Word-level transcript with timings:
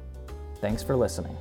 Thanks 0.61 0.83
for 0.83 0.95
listening. 0.95 1.35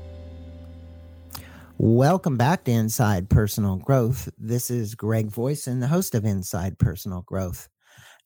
Welcome 1.76 2.36
back 2.36 2.64
to 2.64 2.72
Inside 2.72 3.30
Personal 3.30 3.76
Growth. 3.76 4.28
This 4.36 4.70
is 4.70 4.94
Greg 4.94 5.30
Voisen, 5.30 5.80
the 5.80 5.86
host 5.86 6.14
of 6.14 6.24
Inside 6.24 6.78
Personal 6.78 7.22
Growth. 7.22 7.68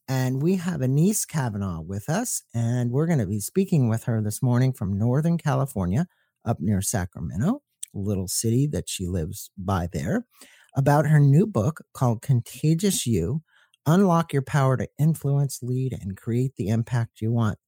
And 0.09 0.43
we 0.43 0.57
have 0.57 0.81
Anese 0.81 1.29
Cavanaugh 1.29 1.81
with 1.81 2.09
us, 2.09 2.43
and 2.55 2.91
we're 2.91 3.07
going 3.07 3.19
to 3.19 3.27
be 3.27 3.41
speaking 3.41 3.89
with 3.89 4.05
her 4.05 4.23
this 4.23 4.43
morning 4.43 4.73
from 4.73 4.99
Northern 4.99 5.39
California, 5.39 6.07
up 6.45 6.59
near 6.61 6.83
Sacramento, 6.83 7.63
little 7.95 8.27
city 8.27 8.67
that 8.73 8.89
she 8.89 9.07
lives 9.07 9.51
by 9.57 9.89
there 9.93 10.27
about 10.75 11.07
her 11.07 11.21
new 11.21 11.47
book 11.47 11.85
called 11.93 12.23
Contagious 12.23 13.07
You 13.07 13.43
Unlock 13.87 14.33
Your 14.33 14.43
Power 14.43 14.77
to 14.77 14.89
Influence, 14.99 15.61
Lead, 15.63 15.93
and 15.93 16.17
Create 16.17 16.57
the 16.57 16.69
Impact 16.69 17.21
You 17.21 17.33
Want. 17.33 17.59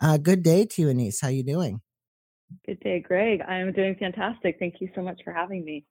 Uh, 0.00 0.16
good 0.16 0.42
day 0.42 0.66
to 0.66 0.82
you, 0.82 0.88
Anese. 0.88 1.20
How 1.22 1.28
you 1.28 1.44
doing? 1.44 1.80
Good 2.66 2.80
day, 2.80 3.00
Greg. 3.00 3.40
I'm 3.42 3.72
doing 3.72 3.94
fantastic. 3.94 4.56
Thank 4.58 4.80
you 4.80 4.88
so 4.94 5.02
much 5.02 5.20
for 5.24 5.32
having 5.32 5.64
me. 5.64 5.84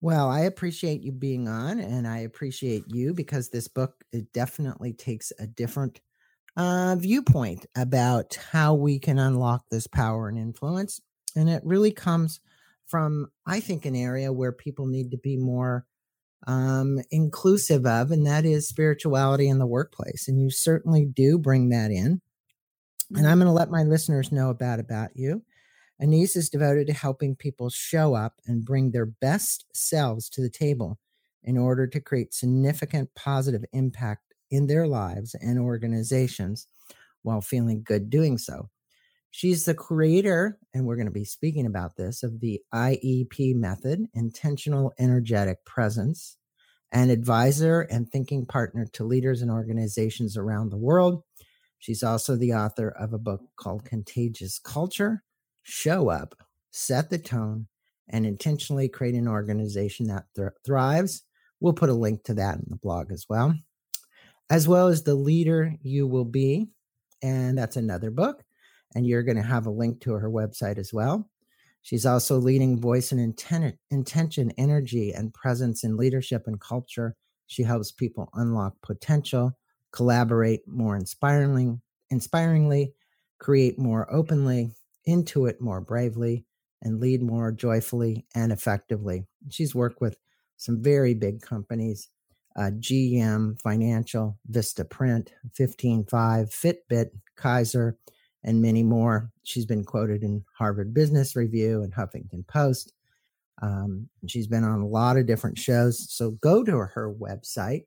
Well, 0.00 0.28
I 0.28 0.40
appreciate 0.40 1.02
you 1.02 1.12
being 1.12 1.46
on, 1.46 1.78
and 1.78 2.08
I 2.08 2.18
appreciate 2.20 2.84
you 2.88 3.14
because 3.14 3.50
this 3.50 3.68
book 3.68 3.94
it 4.12 4.32
definitely 4.32 4.94
takes 4.94 5.32
a 5.38 5.46
different 5.46 6.00
uh, 6.56 6.96
viewpoint 6.98 7.66
about 7.76 8.36
how 8.50 8.74
we 8.74 8.98
can 8.98 9.18
unlock 9.18 9.64
this 9.70 9.86
power 9.86 10.28
and 10.28 10.38
influence. 10.38 11.00
And 11.36 11.48
it 11.48 11.62
really 11.64 11.92
comes 11.92 12.40
from, 12.86 13.28
I 13.46 13.60
think, 13.60 13.86
an 13.86 13.94
area 13.94 14.32
where 14.32 14.52
people 14.52 14.86
need 14.86 15.12
to 15.12 15.18
be 15.18 15.36
more 15.36 15.86
um, 16.46 16.98
inclusive 17.10 17.86
of, 17.86 18.10
and 18.10 18.26
that 18.26 18.44
is 18.44 18.68
spirituality 18.68 19.48
in 19.48 19.58
the 19.58 19.66
workplace. 19.66 20.26
And 20.28 20.40
you 20.40 20.50
certainly 20.50 21.04
do 21.04 21.38
bring 21.38 21.68
that 21.70 21.90
in. 21.90 22.20
And 23.14 23.26
I'm 23.26 23.38
mm-hmm. 23.38 23.40
going 23.40 23.46
to 23.46 23.52
let 23.52 23.70
my 23.70 23.82
listeners 23.82 24.32
know 24.32 24.50
about 24.50 24.80
about 24.80 25.10
you. 25.14 25.42
Anese 26.02 26.36
is 26.36 26.48
devoted 26.48 26.86
to 26.88 26.92
helping 26.92 27.36
people 27.36 27.70
show 27.70 28.14
up 28.14 28.40
and 28.46 28.64
bring 28.64 28.90
their 28.90 29.06
best 29.06 29.66
selves 29.72 30.28
to 30.30 30.40
the 30.40 30.50
table 30.50 30.98
in 31.44 31.56
order 31.56 31.86
to 31.86 32.00
create 32.00 32.34
significant 32.34 33.10
positive 33.14 33.64
impact 33.72 34.34
in 34.50 34.66
their 34.66 34.86
lives 34.86 35.34
and 35.34 35.58
organizations 35.58 36.66
while 37.22 37.40
feeling 37.40 37.82
good 37.84 38.10
doing 38.10 38.36
so. 38.36 38.68
She's 39.34 39.64
the 39.64 39.74
creator, 39.74 40.58
and 40.74 40.84
we're 40.84 40.96
going 40.96 41.06
to 41.06 41.10
be 41.10 41.24
speaking 41.24 41.64
about 41.64 41.96
this, 41.96 42.22
of 42.22 42.40
the 42.40 42.60
IEP 42.74 43.56
method, 43.56 44.06
intentional 44.12 44.92
energetic 44.98 45.64
presence, 45.64 46.36
and 46.92 47.10
advisor 47.10 47.80
and 47.80 48.12
thinking 48.12 48.44
partner 48.44 48.84
to 48.92 49.04
leaders 49.04 49.40
and 49.40 49.50
organizations 49.50 50.36
around 50.36 50.68
the 50.68 50.76
world. 50.76 51.22
She's 51.78 52.02
also 52.02 52.36
the 52.36 52.52
author 52.52 52.90
of 52.90 53.14
a 53.14 53.18
book 53.18 53.40
called 53.56 53.86
Contagious 53.86 54.58
Culture 54.58 55.24
Show 55.62 56.10
Up, 56.10 56.34
Set 56.70 57.08
the 57.08 57.16
Tone, 57.16 57.68
and 58.10 58.26
intentionally 58.26 58.90
create 58.90 59.14
an 59.14 59.28
organization 59.28 60.08
that 60.08 60.26
th- 60.36 60.50
thrives. 60.62 61.22
We'll 61.58 61.72
put 61.72 61.88
a 61.88 61.94
link 61.94 62.24
to 62.24 62.34
that 62.34 62.56
in 62.56 62.66
the 62.68 62.76
blog 62.76 63.10
as 63.10 63.24
well, 63.30 63.54
as 64.50 64.68
well 64.68 64.88
as 64.88 65.04
The 65.04 65.14
Leader 65.14 65.74
You 65.80 66.06
Will 66.06 66.26
Be. 66.26 66.68
And 67.22 67.56
that's 67.56 67.76
another 67.76 68.10
book 68.10 68.44
and 68.94 69.06
you're 69.06 69.22
going 69.22 69.36
to 69.36 69.42
have 69.42 69.66
a 69.66 69.70
link 69.70 70.00
to 70.02 70.12
her 70.12 70.30
website 70.30 70.78
as 70.78 70.92
well. 70.92 71.28
She's 71.82 72.06
also 72.06 72.38
leading 72.38 72.80
voice 72.80 73.10
and 73.10 73.20
intent, 73.20 73.76
intention, 73.90 74.52
energy, 74.56 75.12
and 75.12 75.34
presence 75.34 75.82
in 75.82 75.96
leadership 75.96 76.44
and 76.46 76.60
culture. 76.60 77.16
She 77.46 77.64
helps 77.64 77.90
people 77.90 78.30
unlock 78.34 78.74
potential, 78.82 79.58
collaborate 79.90 80.66
more 80.66 80.96
inspiringly, 80.96 81.78
inspiringly, 82.10 82.94
create 83.38 83.78
more 83.78 84.12
openly, 84.12 84.70
intuit 85.08 85.60
more 85.60 85.80
bravely, 85.80 86.46
and 86.80 87.00
lead 87.00 87.22
more 87.22 87.50
joyfully 87.50 88.26
and 88.34 88.52
effectively. 88.52 89.26
She's 89.50 89.74
worked 89.74 90.00
with 90.00 90.16
some 90.56 90.82
very 90.82 91.14
big 91.14 91.42
companies 91.42 92.08
uh, 92.54 92.70
GM 92.78 93.60
Financial, 93.60 94.38
Vistaprint, 94.50 95.30
155, 95.56 96.50
Fitbit, 96.50 97.10
Kaiser, 97.34 97.96
and 98.44 98.62
many 98.62 98.82
more. 98.82 99.30
She's 99.44 99.66
been 99.66 99.84
quoted 99.84 100.22
in 100.22 100.44
Harvard 100.56 100.92
Business 100.92 101.36
Review 101.36 101.82
and 101.82 101.94
Huffington 101.94 102.46
Post. 102.46 102.92
Um, 103.60 104.08
she's 104.26 104.46
been 104.46 104.64
on 104.64 104.80
a 104.80 104.86
lot 104.86 105.16
of 105.16 105.26
different 105.26 105.58
shows. 105.58 106.10
So 106.10 106.32
go 106.32 106.64
to 106.64 106.78
her 106.78 107.12
website, 107.12 107.84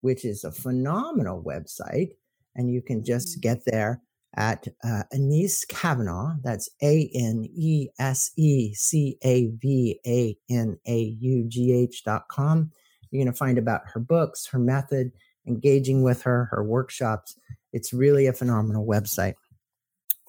which 0.00 0.24
is 0.24 0.44
a 0.44 0.52
phenomenal 0.52 1.42
website, 1.42 2.12
and 2.56 2.70
you 2.70 2.80
can 2.80 3.04
just 3.04 3.32
mm-hmm. 3.32 3.40
get 3.40 3.64
there 3.66 4.00
at 4.36 4.66
uh, 4.84 5.02
Anese 5.12 5.66
Cavanaugh. 5.68 6.34
That's 6.42 6.68
A 6.82 7.10
N 7.14 7.48
E 7.54 7.88
S 7.98 8.30
E 8.36 8.72
C 8.74 9.18
A 9.22 9.46
V 9.46 10.00
A 10.06 10.36
N 10.50 10.78
A 10.86 11.16
U 11.20 11.44
G 11.48 11.72
H 11.72 12.04
dot 12.04 12.28
com. 12.28 12.70
You're 13.10 13.24
going 13.24 13.32
to 13.32 13.38
find 13.38 13.58
about 13.58 13.82
her 13.92 14.00
books, 14.00 14.46
her 14.46 14.58
method, 14.58 15.12
engaging 15.46 16.02
with 16.02 16.22
her, 16.22 16.46
her 16.50 16.62
workshops. 16.62 17.38
It's 17.72 17.92
really 17.92 18.26
a 18.26 18.32
phenomenal 18.32 18.86
website. 18.86 19.34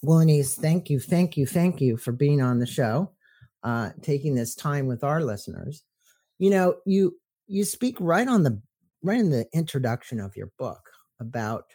Well, 0.01 0.19
Anese, 0.19 0.55
thank 0.55 0.89
you, 0.89 0.99
thank 0.99 1.35
you, 1.35 1.45
thank 1.45 1.81
you 1.81 1.97
for 1.97 2.11
being 2.11 2.41
on 2.41 2.59
the 2.59 2.65
show, 2.65 3.11
uh, 3.63 3.91
taking 4.01 4.35
this 4.35 4.55
time 4.55 4.87
with 4.87 5.03
our 5.03 5.21
listeners. 5.21 5.83
You 6.37 6.51
know, 6.51 6.75
you 6.85 7.17
you 7.47 7.65
speak 7.65 7.97
right 7.99 8.27
on 8.27 8.43
the 8.43 8.61
right 9.03 9.19
in 9.19 9.29
the 9.29 9.45
introduction 9.53 10.19
of 10.19 10.35
your 10.37 10.51
book 10.57 10.81
about 11.19 11.65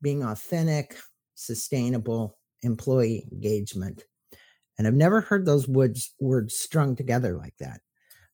being 0.00 0.22
authentic, 0.22 0.96
sustainable 1.34 2.38
employee 2.62 3.28
engagement, 3.30 4.04
and 4.78 4.86
I've 4.86 4.94
never 4.94 5.20
heard 5.20 5.44
those 5.44 5.68
words 5.68 6.14
words 6.18 6.56
strung 6.56 6.96
together 6.96 7.36
like 7.36 7.56
that. 7.60 7.80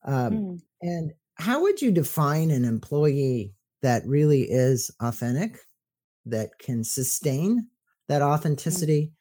Um, 0.05 0.33
mm. 0.33 0.61
And 0.81 1.11
how 1.35 1.61
would 1.63 1.81
you 1.81 1.91
define 1.91 2.51
an 2.51 2.63
employee 2.63 3.53
that 3.81 4.05
really 4.05 4.43
is 4.43 4.89
authentic, 5.01 5.59
that 6.25 6.57
can 6.59 6.83
sustain 6.83 7.67
that 8.07 8.21
mm. 8.21 9.11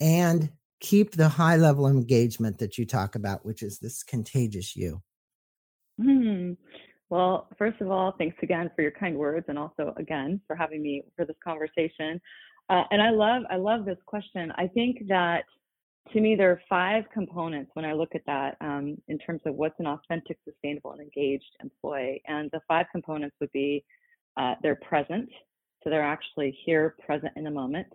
And 0.00 0.50
keep 0.80 1.12
the 1.12 1.28
high 1.28 1.56
level 1.56 1.86
engagement 1.86 2.58
that 2.58 2.78
you 2.78 2.86
talk 2.86 3.14
about, 3.14 3.44
which 3.44 3.62
is 3.62 3.78
this 3.78 4.02
contagious 4.02 4.76
you? 4.76 5.02
Hmm. 6.00 6.52
Well, 7.10 7.48
first 7.56 7.80
of 7.80 7.90
all, 7.90 8.14
thanks 8.18 8.36
again 8.42 8.70
for 8.76 8.82
your 8.82 8.90
kind 8.92 9.16
words, 9.16 9.46
and 9.48 9.58
also 9.58 9.94
again 9.96 10.40
for 10.46 10.54
having 10.54 10.82
me 10.82 11.02
for 11.16 11.24
this 11.24 11.36
conversation. 11.42 12.20
Uh, 12.68 12.84
and 12.90 13.00
I 13.00 13.10
love, 13.10 13.42
I 13.50 13.56
love 13.56 13.86
this 13.86 13.98
question. 14.06 14.52
I 14.56 14.66
think 14.66 15.08
that 15.08 15.44
to 16.12 16.20
me 16.20 16.36
there 16.36 16.50
are 16.50 16.60
five 16.68 17.04
components 17.12 17.70
when 17.74 17.84
I 17.84 17.92
look 17.94 18.14
at 18.14 18.24
that 18.26 18.56
um, 18.60 18.96
in 19.08 19.18
terms 19.18 19.40
of 19.46 19.54
what's 19.54 19.78
an 19.78 19.86
authentic, 19.86 20.38
sustainable, 20.44 20.92
and 20.92 21.00
engaged 21.00 21.56
employee. 21.62 22.22
And 22.26 22.50
the 22.52 22.60
five 22.68 22.86
components 22.92 23.36
would 23.40 23.52
be 23.52 23.84
uh, 24.36 24.54
they're 24.62 24.76
present, 24.76 25.28
so 25.82 25.90
they're 25.90 26.02
actually 26.02 26.56
here, 26.64 26.94
present 27.04 27.32
in 27.36 27.44
the 27.44 27.50
moment. 27.50 27.86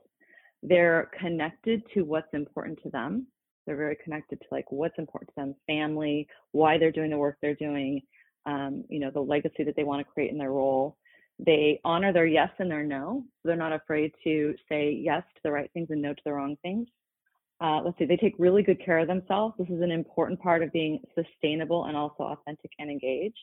They're 0.63 1.11
connected 1.19 1.83
to 1.93 2.03
what's 2.03 2.33
important 2.33 2.79
to 2.83 2.89
them. 2.89 3.27
They're 3.65 3.75
very 3.75 3.97
connected 4.01 4.39
to 4.39 4.47
like 4.49 4.71
what's 4.71 4.97
important 4.97 5.29
to 5.29 5.35
them, 5.35 5.55
family, 5.67 6.27
why 6.53 6.77
they're 6.77 6.91
doing 6.91 7.11
the 7.11 7.17
work 7.17 7.37
they're 7.41 7.53
doing, 7.55 8.01
um, 8.45 8.83
you 8.89 8.99
know, 8.99 9.11
the 9.11 9.19
legacy 9.19 9.63
that 9.63 9.75
they 9.75 9.83
want 9.83 10.05
to 10.05 10.11
create 10.11 10.31
in 10.31 10.37
their 10.37 10.51
role. 10.51 10.97
They 11.39 11.81
honor 11.83 12.13
their 12.13 12.25
yes 12.25 12.49
and 12.59 12.71
their 12.71 12.83
no. 12.83 13.23
They're 13.43 13.55
not 13.55 13.73
afraid 13.73 14.13
to 14.23 14.55
say 14.69 14.91
yes 14.91 15.23
to 15.35 15.41
the 15.43 15.51
right 15.51 15.69
things 15.73 15.87
and 15.89 16.01
no 16.01 16.13
to 16.13 16.21
the 16.25 16.33
wrong 16.33 16.55
things. 16.61 16.87
Uh, 17.61 17.81
let's 17.83 17.97
see, 17.97 18.05
they 18.05 18.17
take 18.17 18.35
really 18.37 18.63
good 18.63 18.83
care 18.83 18.99
of 18.99 19.07
themselves. 19.07 19.55
This 19.57 19.69
is 19.69 19.81
an 19.81 19.91
important 19.91 20.39
part 20.41 20.63
of 20.63 20.71
being 20.71 20.99
sustainable 21.15 21.85
and 21.85 21.95
also 21.95 22.23
authentic 22.23 22.71
and 22.79 22.89
engaged. 22.89 23.39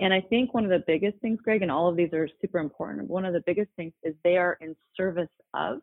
And 0.00 0.12
I 0.12 0.20
think 0.20 0.54
one 0.54 0.64
of 0.64 0.70
the 0.70 0.82
biggest 0.86 1.18
things, 1.18 1.38
Greg, 1.44 1.62
and 1.62 1.70
all 1.70 1.88
of 1.88 1.96
these 1.96 2.12
are 2.12 2.28
super 2.40 2.58
important. 2.58 3.08
One 3.08 3.24
of 3.24 3.34
the 3.34 3.42
biggest 3.44 3.70
things 3.76 3.92
is 4.02 4.14
they 4.24 4.36
are 4.36 4.56
in 4.60 4.74
service 4.96 5.28
of 5.54 5.78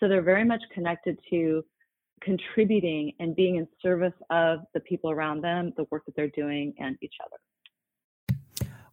so 0.00 0.08
they're 0.08 0.22
very 0.22 0.44
much 0.44 0.62
connected 0.72 1.18
to 1.30 1.64
contributing 2.20 3.12
and 3.18 3.36
being 3.36 3.56
in 3.56 3.68
service 3.82 4.14
of 4.30 4.60
the 4.72 4.80
people 4.80 5.10
around 5.10 5.42
them, 5.42 5.72
the 5.76 5.84
work 5.90 6.04
that 6.06 6.16
they're 6.16 6.28
doing, 6.28 6.74
and 6.78 6.96
each 7.02 7.14
other. 7.24 7.36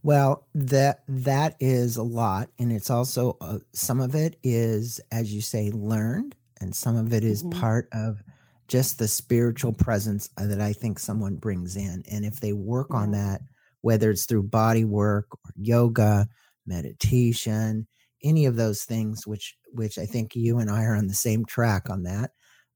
Well, 0.03 0.47
that 0.55 1.03
that 1.07 1.55
is 1.59 1.97
a 1.97 2.03
lot, 2.03 2.49
and 2.57 2.71
it's 2.71 2.89
also 2.89 3.37
uh, 3.39 3.59
some 3.73 4.01
of 4.01 4.15
it 4.15 4.37
is, 4.43 4.99
as 5.11 5.33
you 5.33 5.41
say, 5.41 5.69
learned, 5.71 6.35
and 6.59 6.75
some 6.75 6.97
of 6.97 7.13
it 7.13 7.23
is 7.23 7.43
Mm-hmm. 7.43 7.59
part 7.59 7.87
of 7.93 8.23
just 8.67 8.97
the 8.97 9.07
spiritual 9.07 9.73
presence 9.73 10.29
uh, 10.37 10.47
that 10.47 10.61
I 10.61 10.73
think 10.73 10.97
someone 10.97 11.35
brings 11.35 11.75
in. 11.75 12.03
And 12.09 12.25
if 12.25 12.39
they 12.39 12.53
work 12.53 12.93
on 12.93 13.11
that, 13.11 13.41
whether 13.81 14.09
it's 14.09 14.25
through 14.25 14.43
body 14.43 14.85
work 14.85 15.27
or 15.31 15.51
yoga, 15.57 16.27
meditation, 16.65 17.85
any 18.23 18.45
of 18.45 18.55
those 18.55 18.83
things, 18.83 19.25
which 19.27 19.55
which 19.73 19.97
I 19.97 20.05
think 20.05 20.35
you 20.35 20.59
and 20.59 20.69
I 20.69 20.83
are 20.83 20.95
on 20.95 21.07
the 21.07 21.13
same 21.13 21.45
track 21.45 21.89
on 21.89 22.03
that, 22.03 22.31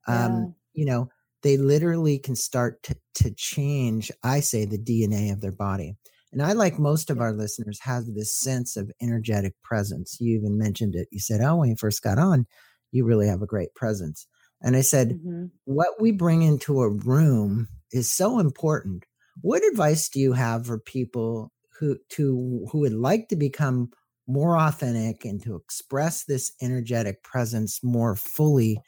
Yeah. 0.08 0.26
um, 0.26 0.56
you 0.74 0.86
know, 0.86 1.10
they 1.44 1.58
literally 1.58 2.18
can 2.20 2.36
start 2.36 2.82
to, 2.84 2.96
to 3.16 3.32
change, 3.32 4.12
I 4.24 4.40
say, 4.40 4.66
the 4.66 4.78
DNA 4.78 5.32
of 5.32 5.42
their 5.42 5.52
body. 5.52 5.96
And 6.32 6.42
I, 6.42 6.54
like 6.54 6.80
most 6.80 7.10
of 7.10 7.22
our 7.22 7.32
listeners, 7.32 7.80
have 7.82 8.06
this 8.08 8.34
sense 8.34 8.76
of 8.78 8.92
energetic 9.02 9.54
presence. 9.64 10.18
You 10.20 10.38
even 10.38 10.58
mentioned 10.58 10.96
it. 10.96 11.08
You 11.12 11.20
said, 11.20 11.42
Oh, 11.42 11.58
when 11.58 11.70
you 11.70 11.76
first 11.78 12.02
got 12.02 12.18
on, 12.18 12.46
you 12.92 13.06
really 13.06 13.28
have 13.28 13.42
a 13.42 13.48
great 13.48 13.74
presence. 13.76 14.28
And 14.62 14.76
I 14.76 14.82
said, 14.82 15.20
Mhm. 15.24 15.52
What 15.66 16.00
we 16.00 16.12
bring 16.12 16.44
into 16.44 16.82
a 16.82 16.90
room 16.90 17.68
is 17.92 18.08
so 18.12 18.40
important. 18.40 19.04
What 19.42 19.64
advice 19.66 20.10
do 20.10 20.20
you 20.20 20.34
have 20.34 20.66
for 20.68 20.78
people 20.80 21.52
who 21.80 21.98
to 22.12 22.68
who 22.72 22.80
would 22.80 22.94
like 22.94 23.30
to 23.30 23.36
become 23.36 23.92
more 24.28 24.58
authentic 24.58 25.26
and 25.26 25.42
to 25.44 25.56
express 25.56 26.24
this 26.24 26.54
energetic 26.62 27.24
presence 27.24 27.84
more 27.84 28.16
fully? 28.16 28.80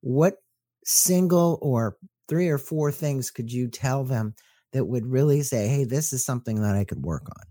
What 0.00 0.36
single 0.84 1.58
or 1.62 1.96
three 2.28 2.48
or 2.48 2.58
four 2.58 2.92
things 2.92 3.30
could 3.30 3.52
you 3.52 3.68
tell 3.68 4.04
them 4.04 4.34
that 4.72 4.84
would 4.84 5.06
really 5.06 5.42
say, 5.42 5.68
hey, 5.68 5.84
this 5.84 6.12
is 6.12 6.24
something 6.24 6.62
that 6.62 6.74
I 6.74 6.84
could 6.84 7.02
work 7.02 7.28
on? 7.28 7.44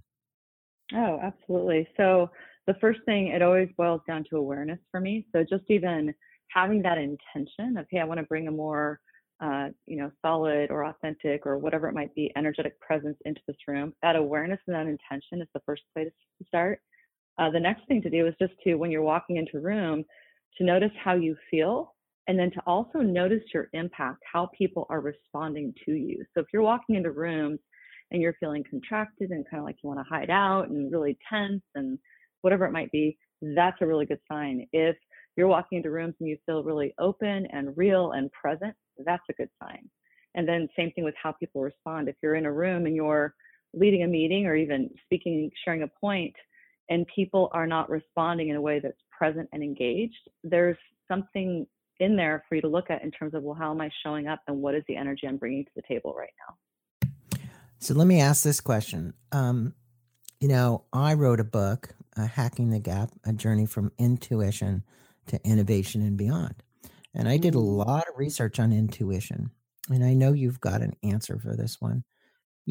Oh, 0.99 1.19
absolutely. 1.21 1.87
So 1.97 2.29
the 2.67 2.75
first 2.75 2.99
thing, 3.05 3.27
it 3.27 3.41
always 3.41 3.69
boils 3.77 4.01
down 4.07 4.25
to 4.29 4.37
awareness 4.37 4.79
for 4.91 4.99
me. 4.99 5.25
So 5.31 5.43
just 5.43 5.63
even 5.69 6.13
having 6.49 6.81
that 6.81 6.97
intention 6.97 7.77
of, 7.77 7.85
hey, 7.89 7.99
I 7.99 8.03
want 8.03 8.19
to 8.19 8.25
bring 8.25 8.47
a 8.47 8.51
more, 8.51 8.99
uh, 9.39 9.69
you 9.85 9.97
know, 9.97 10.11
solid 10.21 10.69
or 10.69 10.85
authentic 10.85 11.45
or 11.45 11.57
whatever 11.57 11.87
it 11.87 11.93
might 11.93 12.13
be, 12.13 12.31
energetic 12.35 12.79
presence 12.79 13.17
into 13.25 13.41
this 13.47 13.57
room. 13.67 13.93
That 14.01 14.15
awareness 14.15 14.59
and 14.67 14.75
that 14.75 14.87
intention 14.87 15.41
is 15.41 15.47
the 15.53 15.61
first 15.65 15.83
place 15.93 16.11
to 16.39 16.47
start. 16.47 16.81
Uh, 17.41 17.49
the 17.49 17.59
next 17.59 17.87
thing 17.87 18.03
to 18.03 18.09
do 18.09 18.27
is 18.27 18.35
just 18.39 18.53
to, 18.63 18.75
when 18.75 18.91
you're 18.91 19.01
walking 19.01 19.37
into 19.37 19.57
a 19.57 19.59
room, 19.59 20.05
to 20.59 20.63
notice 20.63 20.91
how 21.03 21.15
you 21.15 21.35
feel 21.49 21.95
and 22.27 22.37
then 22.37 22.51
to 22.51 22.61
also 22.67 22.99
notice 22.99 23.41
your 23.51 23.67
impact, 23.73 24.21
how 24.31 24.47
people 24.55 24.85
are 24.91 25.01
responding 25.01 25.73
to 25.85 25.93
you. 25.93 26.23
So 26.33 26.41
if 26.41 26.47
you're 26.53 26.61
walking 26.61 26.95
into 26.95 27.11
rooms 27.11 27.59
and 28.11 28.21
you're 28.21 28.35
feeling 28.39 28.63
contracted 28.69 29.31
and 29.31 29.43
kind 29.49 29.59
of 29.59 29.65
like 29.65 29.77
you 29.83 29.89
want 29.89 29.99
to 29.99 30.05
hide 30.07 30.29
out 30.29 30.69
and 30.69 30.91
really 30.91 31.17
tense 31.27 31.63
and 31.73 31.97
whatever 32.41 32.65
it 32.65 32.71
might 32.71 32.91
be, 32.91 33.17
that's 33.41 33.77
a 33.81 33.87
really 33.87 34.05
good 34.05 34.19
sign. 34.31 34.67
If 34.71 34.95
you're 35.35 35.47
walking 35.47 35.77
into 35.77 35.89
rooms 35.89 36.13
and 36.19 36.29
you 36.29 36.37
feel 36.45 36.63
really 36.63 36.93
open 36.99 37.47
and 37.51 37.75
real 37.75 38.11
and 38.11 38.31
present, 38.31 38.75
that's 39.03 39.23
a 39.31 39.33
good 39.33 39.49
sign. 39.63 39.89
And 40.35 40.47
then 40.47 40.69
same 40.77 40.91
thing 40.91 41.05
with 41.05 41.15
how 41.21 41.31
people 41.31 41.63
respond. 41.63 42.07
If 42.07 42.17
you're 42.21 42.35
in 42.35 42.45
a 42.45 42.53
room 42.53 42.85
and 42.85 42.95
you're 42.95 43.33
leading 43.73 44.03
a 44.03 44.07
meeting 44.07 44.45
or 44.45 44.55
even 44.55 44.91
speaking, 45.05 45.49
sharing 45.65 45.81
a 45.81 45.87
point, 45.87 46.35
and 46.91 47.07
people 47.15 47.49
are 47.53 47.65
not 47.65 47.89
responding 47.89 48.49
in 48.49 48.57
a 48.57 48.61
way 48.61 48.81
that's 48.81 48.99
present 49.17 49.47
and 49.53 49.63
engaged, 49.63 50.29
there's 50.43 50.77
something 51.07 51.65
in 52.01 52.17
there 52.17 52.43
for 52.49 52.55
you 52.55 52.61
to 52.61 52.67
look 52.67 52.89
at 52.89 53.01
in 53.01 53.11
terms 53.11 53.33
of, 53.33 53.43
well, 53.43 53.55
how 53.55 53.71
am 53.71 53.79
I 53.79 53.89
showing 54.03 54.27
up 54.27 54.41
and 54.47 54.61
what 54.61 54.75
is 54.75 54.83
the 54.89 54.97
energy 54.97 55.25
I'm 55.25 55.37
bringing 55.37 55.63
to 55.63 55.71
the 55.73 55.83
table 55.87 56.13
right 56.17 56.33
now? 56.47 57.07
So 57.79 57.93
let 57.93 58.07
me 58.07 58.19
ask 58.19 58.43
this 58.43 58.59
question. 58.59 59.13
Um, 59.31 59.73
you 60.41 60.49
know, 60.49 60.83
I 60.91 61.13
wrote 61.13 61.39
a 61.39 61.45
book, 61.45 61.95
uh, 62.17 62.27
Hacking 62.27 62.71
the 62.71 62.79
Gap, 62.79 63.11
a 63.23 63.31
journey 63.31 63.65
from 63.65 63.93
intuition 63.97 64.83
to 65.27 65.39
innovation 65.45 66.01
and 66.01 66.17
beyond. 66.17 66.55
And 67.15 67.29
I 67.29 67.37
did 67.37 67.55
a 67.55 67.59
Mm. 67.59 67.85
lot 67.85 68.07
of 68.09 68.17
research 68.17 68.59
on 68.59 68.73
intuition. 68.73 69.51
And 69.89 70.03
I 70.03 70.13
know 70.13 70.33
you've 70.33 70.59
got 70.59 70.81
an 70.81 70.95
answer 71.03 71.39
for 71.39 71.55
this 71.55 71.79
one. 71.79 72.03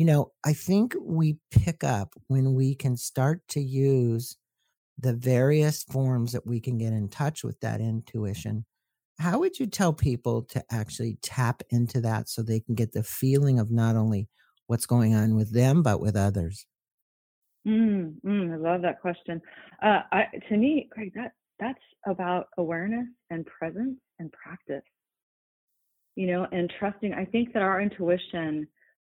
You 0.00 0.06
know, 0.06 0.32
I 0.43 0.55
think 0.55 0.97
we 0.99 1.37
pick 1.50 1.85
up 1.85 2.14
when 2.29 2.55
we 2.55 2.75
can 2.75 2.97
start 2.97 3.43
to 3.49 3.61
use 3.61 4.38
the 4.97 5.12
various 5.12 5.82
forms 5.82 6.32
that 6.32 6.47
we 6.47 6.58
can 6.58 6.79
get 6.79 6.94
in 6.94 7.11
touch 7.11 7.44
with 7.44 7.61
that 7.61 7.82
intuition. 7.82 8.64
How 9.19 9.41
would 9.41 9.58
you 9.58 9.67
tell 9.67 9.93
people 9.93 10.44
to 10.44 10.64
actually 10.70 11.19
tap 11.20 11.62
into 11.69 12.00
that 12.00 12.31
so 12.31 12.41
they 12.41 12.61
can 12.61 12.75
get 12.75 12.93
the 12.93 13.02
feeling 13.02 13.58
of 13.58 13.70
not 13.70 13.94
only 13.94 14.31
what's 14.69 14.87
going 14.87 15.14
on 15.14 15.35
with 15.35 15.52
them, 15.52 15.82
but 15.82 16.00
with 16.00 16.17
others? 16.17 16.64
Mm, 17.69 18.14
mm, 18.25 18.55
I 18.55 18.56
love 18.56 18.81
that 18.81 19.02
question. 19.02 19.43
Uh, 19.82 20.00
I, 20.12 20.29
to 20.49 20.56
me, 20.56 20.88
Greg, 20.91 21.12
that 21.14 21.32
that's 21.58 21.79
about 22.06 22.47
awareness 22.56 23.06
and 23.29 23.44
presence 23.44 23.99
and 24.19 24.32
practice. 24.32 24.81
You 26.17 26.29
know, 26.29 26.47
and 26.52 26.73
trusting. 26.79 27.12
I 27.12 27.26
think 27.26 27.52
that 27.52 27.61
our 27.61 27.82
intuition 27.82 28.67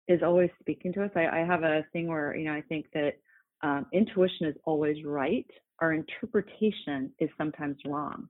is 0.07 0.21
always 0.23 0.49
speaking 0.59 0.93
to 0.93 1.03
us. 1.03 1.11
I, 1.15 1.27
I 1.27 1.39
have 1.39 1.63
a 1.63 1.85
thing 1.93 2.07
where 2.07 2.35
you 2.35 2.45
know 2.45 2.53
I 2.53 2.61
think 2.61 2.87
that 2.93 3.13
um, 3.61 3.85
intuition 3.93 4.47
is 4.47 4.55
always 4.65 5.03
right. 5.03 5.47
Our 5.79 5.93
interpretation 5.93 7.11
is 7.19 7.29
sometimes 7.37 7.77
wrong. 7.85 8.27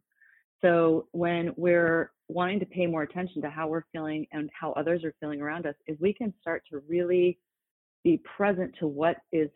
So 0.62 1.08
when 1.12 1.54
we're 1.58 2.12
wanting 2.28 2.60
to 2.60 2.66
pay 2.66 2.88
more 2.88 3.04
attention 3.04 3.42
to 3.42 3.50
how 3.50 3.68
we're 3.68 3.84
feeling 3.92 4.26
and 4.32 4.50
how 4.60 4.72
others 4.72 5.04
are 5.04 5.14
feeling 5.20 5.42
around 5.42 5.66
us, 5.66 5.76
if 5.86 6.00
we 6.00 6.14
can 6.14 6.34
start 6.42 6.64
to 6.72 6.82
really 6.88 7.38
be 8.04 8.22
present 8.38 8.74
to 8.80 8.88
what 8.88 9.18
is 9.32 9.50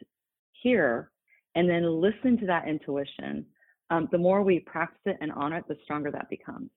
here 0.52 1.12
and 1.56 1.70
then 1.70 1.84
listen 2.00 2.38
to 2.38 2.46
that 2.46 2.68
intuition, 2.68 3.46
um, 3.90 4.08
the 4.12 4.18
more 4.18 4.44
we 4.44 4.60
practice 4.60 5.02
it 5.06 5.18
and 5.22 5.32
honor 5.32 5.58
it, 5.58 5.68
the 5.68 5.78
stronger 5.84 6.12
that 6.12 6.30
becomes. 6.30 6.70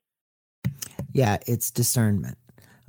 Yeah, 1.12 1.38
it's 1.46 1.70
discernment. 1.70 2.38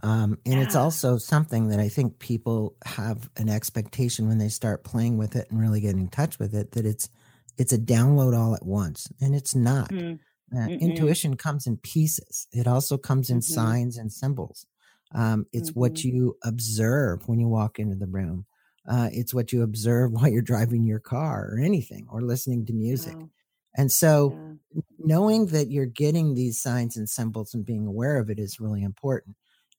Um, 0.04 0.38
and 0.46 0.60
it's 0.60 0.76
also 0.76 1.18
something 1.18 1.70
that 1.70 1.80
I 1.80 1.90
think 1.90 2.20
people 2.20 2.78
have 2.86 3.30
an 3.38 3.50
expectation 3.50 4.28
when 4.28 4.38
they 4.38 4.50
start 4.50 4.84
playing 4.84 5.18
with 5.18 5.36
it 5.36 5.50
and 5.50 5.60
really 5.60 5.82
get 5.82 5.96
in 5.96 6.10
touch 6.10 6.40
with 6.40 6.54
it 6.56 6.72
that 6.74 6.86
it's 6.86 7.10
it's 7.58 7.72
a 7.74 7.78
download 7.78 8.38
all 8.38 8.56
at 8.56 8.66
once, 8.66 9.12
and 9.22 9.36
it's 9.36 9.56
not. 9.56 9.92
Mm, 9.92 10.20
Uh, 10.56 10.70
intuition 10.80 11.38
comes 11.38 11.68
in 11.68 11.78
pieces. 11.78 12.48
It 12.52 12.68
also 12.68 12.98
comes 12.98 13.30
in 13.30 13.42
Mhm. 13.48 13.74
signs 13.82 13.98
and 13.98 14.12
symbols. 14.12 14.66
Um, 15.14 15.46
it's 15.54 15.76
what 15.76 16.04
Mhm. 16.04 16.04
you 16.04 16.38
observe 16.44 17.28
when 17.28 17.40
you 17.40 17.48
walk 17.48 17.80
into 17.80 17.96
the 17.96 18.08
room. 18.08 18.46
Uh, 18.88 19.10
it's 19.14 19.34
what 19.34 19.54
you 19.54 19.62
observe 19.64 20.12
while 20.14 20.28
you're 20.30 20.42
driving 20.42 20.84
your 20.84 21.00
car 21.00 21.50
or 21.52 21.60
anything, 21.60 22.08
or 22.12 22.22
listening 22.22 22.66
to 22.68 22.74
music. 22.74 23.18
wow, 23.18 23.30
And 23.76 23.92
so, 23.92 24.40
yeah. 24.40 24.56
knowing 24.98 25.48
that 25.48 25.70
you're 25.72 25.86
getting 25.86 26.34
these 26.34 26.60
signs 26.62 26.98
and 26.98 27.10
symbols 27.10 27.54
and 27.54 27.66
being 27.66 27.86
aware 27.86 28.18
of 28.18 28.30
it 28.30 28.40
is 28.40 28.60
really 28.60 28.84
important. 28.84 29.36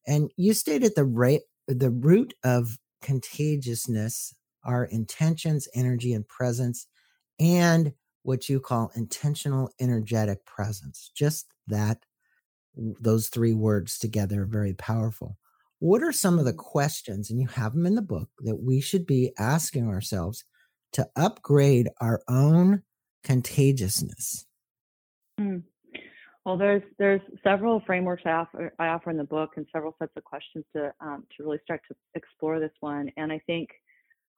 And 0.06 0.30
you 0.37 0.54
stated 0.54 0.94
the 0.94 1.04
rate, 1.04 1.42
the 1.68 1.90
root 1.90 2.34
of 2.44 2.78
contagiousness 3.02 4.34
are 4.64 4.84
intentions, 4.87 5.68
energy, 5.75 6.12
and 6.14 6.26
presence, 6.28 6.87
and 7.40 7.92
what 8.23 8.49
you 8.49 8.61
call 8.61 8.90
intentional 8.94 9.70
energetic 9.80 10.44
presence. 10.46 11.11
Just 11.14 11.52
that, 11.66 12.04
those 12.76 13.28
three 13.28 13.54
words 13.54 13.99
together 13.99 14.42
are 14.42 14.46
very 14.46 14.75
powerful. 14.75 15.38
What 15.80 16.02
are 16.02 16.12
some 16.12 16.38
of 16.38 16.44
the 16.46 16.52
Mhm. 16.52 16.58
questions, 16.58 17.30
and 17.30 17.40
you 17.40 17.49
have 17.49 17.75
them 17.75 17.87
in 17.87 17.94
the 17.96 18.02
book, 18.02 18.30
that 18.40 18.56
we 18.62 18.80
should 18.80 19.06
be 19.06 19.32
asking 19.38 19.88
ourselves 19.88 20.44
to 20.92 21.08
upgrade 21.16 21.88
our 22.00 22.23
own 22.28 22.82
contagiousness? 23.25 24.46
Mm. 25.38 25.73
Well, 26.44 26.58
there's 26.58 26.82
there's 26.98 27.22
several 27.42 27.80
frameworks 27.86 28.22
I 28.26 28.32
offer 28.32 28.72
I 28.78 28.88
offer 28.88 29.10
in 29.10 29.16
the 29.16 29.24
book 29.24 29.52
and 29.56 29.66
several 29.72 29.96
sets 29.98 30.12
of 30.16 30.24
questions 30.24 30.64
to 30.74 30.92
um, 31.00 31.24
to 31.36 31.44
really 31.44 31.60
start 31.64 31.80
to 31.88 31.96
explore 32.14 32.60
this 32.60 32.72
one. 32.80 33.10
And 33.16 33.32
I 33.32 33.40
think 33.46 33.70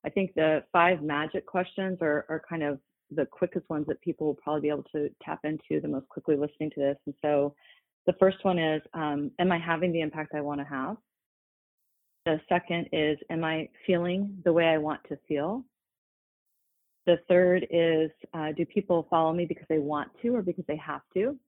I 0.05 0.11
think 0.11 0.35
the 0.35 0.63
five 0.73 1.03
magic 1.03 1.47
questions 1.47 1.99
are 2.01 2.25
are 2.29 2.43
kind 2.49 2.63
of 2.63 2.79
the 3.11 3.27
quickest 3.27 3.69
ones 3.69 3.87
that 3.89 4.01
people 4.03 4.27
will 4.27 4.35
probably 4.35 4.63
be 4.63 4.69
able 4.69 4.85
to 4.93 5.09
tap 5.23 5.41
into 5.45 5.81
the 5.81 5.89
most 5.89 6.09
quickly 6.09 6.37
listening 6.37 6.71
to 6.71 6.81
this. 6.81 6.97
And 7.07 7.15
so 7.23 7.55
the 8.07 8.15
first 8.15 8.39
one 8.45 8.59
is, 8.59 8.83
um, 8.95 9.31
am 9.39 9.53
I 9.53 9.59
having 9.59 9.93
the 9.93 10.01
impact 10.01 10.33
I 10.35 10.41
want 10.41 10.61
to 10.61 10.67
have? 10.67 10.97
The 12.25 12.41
second 12.49 12.89
is, 12.93 13.19
am 13.31 13.45
I 13.45 13.69
feeling 13.87 14.37
the 14.45 14.53
way 14.53 14.67
I 14.67 14.79
want 14.79 15.01
to 15.09 15.19
feel? 15.29 15.65
The 17.07 17.19
third 17.29 17.67
is, 17.71 18.11
uh, 18.35 18.51
do 18.57 18.67
people 18.67 19.07
follow 19.09 19.33
me 19.33 19.45
because 19.45 19.67
they 19.69 19.79
want 19.79 20.11
to 20.23 20.35
or 20.35 20.43
because 20.43 20.65
they 20.67 20.77
have 20.77 21.03
to? 21.15 21.39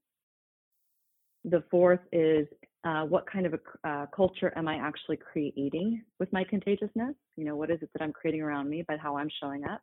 The 1.50 1.62
fourth 1.71 2.00
is, 2.12 2.47
uh, 2.85 3.05
what 3.05 3.31
kind 3.31 3.47
of 3.47 3.55
a 3.55 3.88
uh, 3.88 4.07
culture 4.14 4.52
am 4.57 4.69
I 4.69 4.76
actually 4.76 5.17
creating 5.17 6.02
with 6.19 6.33
my 6.33 6.45
contagiousness? 6.45 7.14
You 7.37 7.45
know, 7.45 7.57
what 7.57 7.71
is 7.71 7.78
it 7.83 7.90
that 7.93 8.02
I'm 8.02 8.12
creating 8.12 8.43
around 8.43 8.69
me 8.69 8.85
by 8.87 8.97
how 8.97 9.17
I'm 9.17 9.31
showing 9.40 9.64
up? 9.64 9.81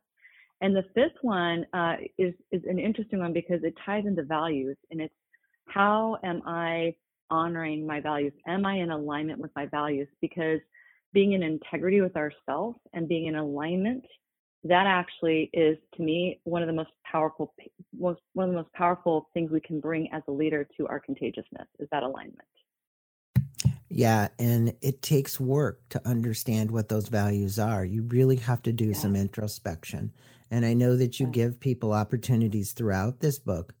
And 0.60 0.74
the 0.74 0.84
fifth 0.94 1.18
one 1.22 1.66
uh, 1.74 1.96
is 2.18 2.34
is 2.50 2.62
an 2.68 2.78
interesting 2.78 3.18
one 3.18 3.32
because 3.32 3.60
it 3.62 3.74
ties 3.84 4.04
into 4.06 4.22
values, 4.22 4.76
and 4.90 5.00
it's 5.00 5.14
how 5.66 6.18
am 6.24 6.40
I 6.46 6.94
honoring 7.30 7.86
my 7.86 8.00
values. 8.00 8.32
Am 8.46 8.64
I 8.64 8.74
in 8.74 8.90
alignment 8.90 9.40
with 9.40 9.50
my 9.56 9.66
values? 9.66 10.08
Because 10.20 10.60
being 11.12 11.32
in 11.32 11.42
integrity 11.42 12.00
with 12.00 12.16
ourselves 12.16 12.78
and 12.92 13.08
being 13.08 13.26
in 13.26 13.36
alignment, 13.36 14.04
that 14.68 14.86
actually 14.86 15.50
is 15.52 15.76
to 15.96 16.02
me 16.02 16.40
one 16.44 16.62
of 16.62 16.66
the 16.66 16.72
most 16.72 16.90
powerful 17.04 17.54
most, 17.98 18.20
one 18.32 18.48
of 18.48 18.54
the 18.54 18.60
most 18.60 18.72
powerful 18.72 19.28
things 19.34 19.50
we 19.50 19.60
can 19.60 19.80
bring 19.80 20.08
as 20.12 20.22
a 20.28 20.32
leader 20.32 20.66
to 20.76 20.86
our 20.88 21.00
contagiousness 21.00 21.68
is 21.78 21.88
that 21.92 22.02
alignment. 22.02 22.40
Yeah, 23.88 24.28
and 24.38 24.74
it 24.82 25.00
takes 25.00 25.38
work 25.38 25.80
to 25.90 26.06
understand 26.06 26.70
what 26.70 26.88
those 26.88 27.08
values 27.08 27.58
are. 27.58 27.84
You 27.84 28.02
really 28.02 28.36
have 28.36 28.62
to 28.62 28.72
do 28.72 28.86
yeah. 28.86 28.94
some 28.94 29.14
introspection. 29.14 30.12
And 30.50 30.64
I 30.64 30.74
know 30.74 30.96
that 30.96 31.18
you 31.18 31.26
yeah. 31.26 31.32
give 31.32 31.60
people 31.60 31.92
opportunities 31.92 32.72
throughout 32.72 33.20
this 33.20 33.38
book 33.38 33.74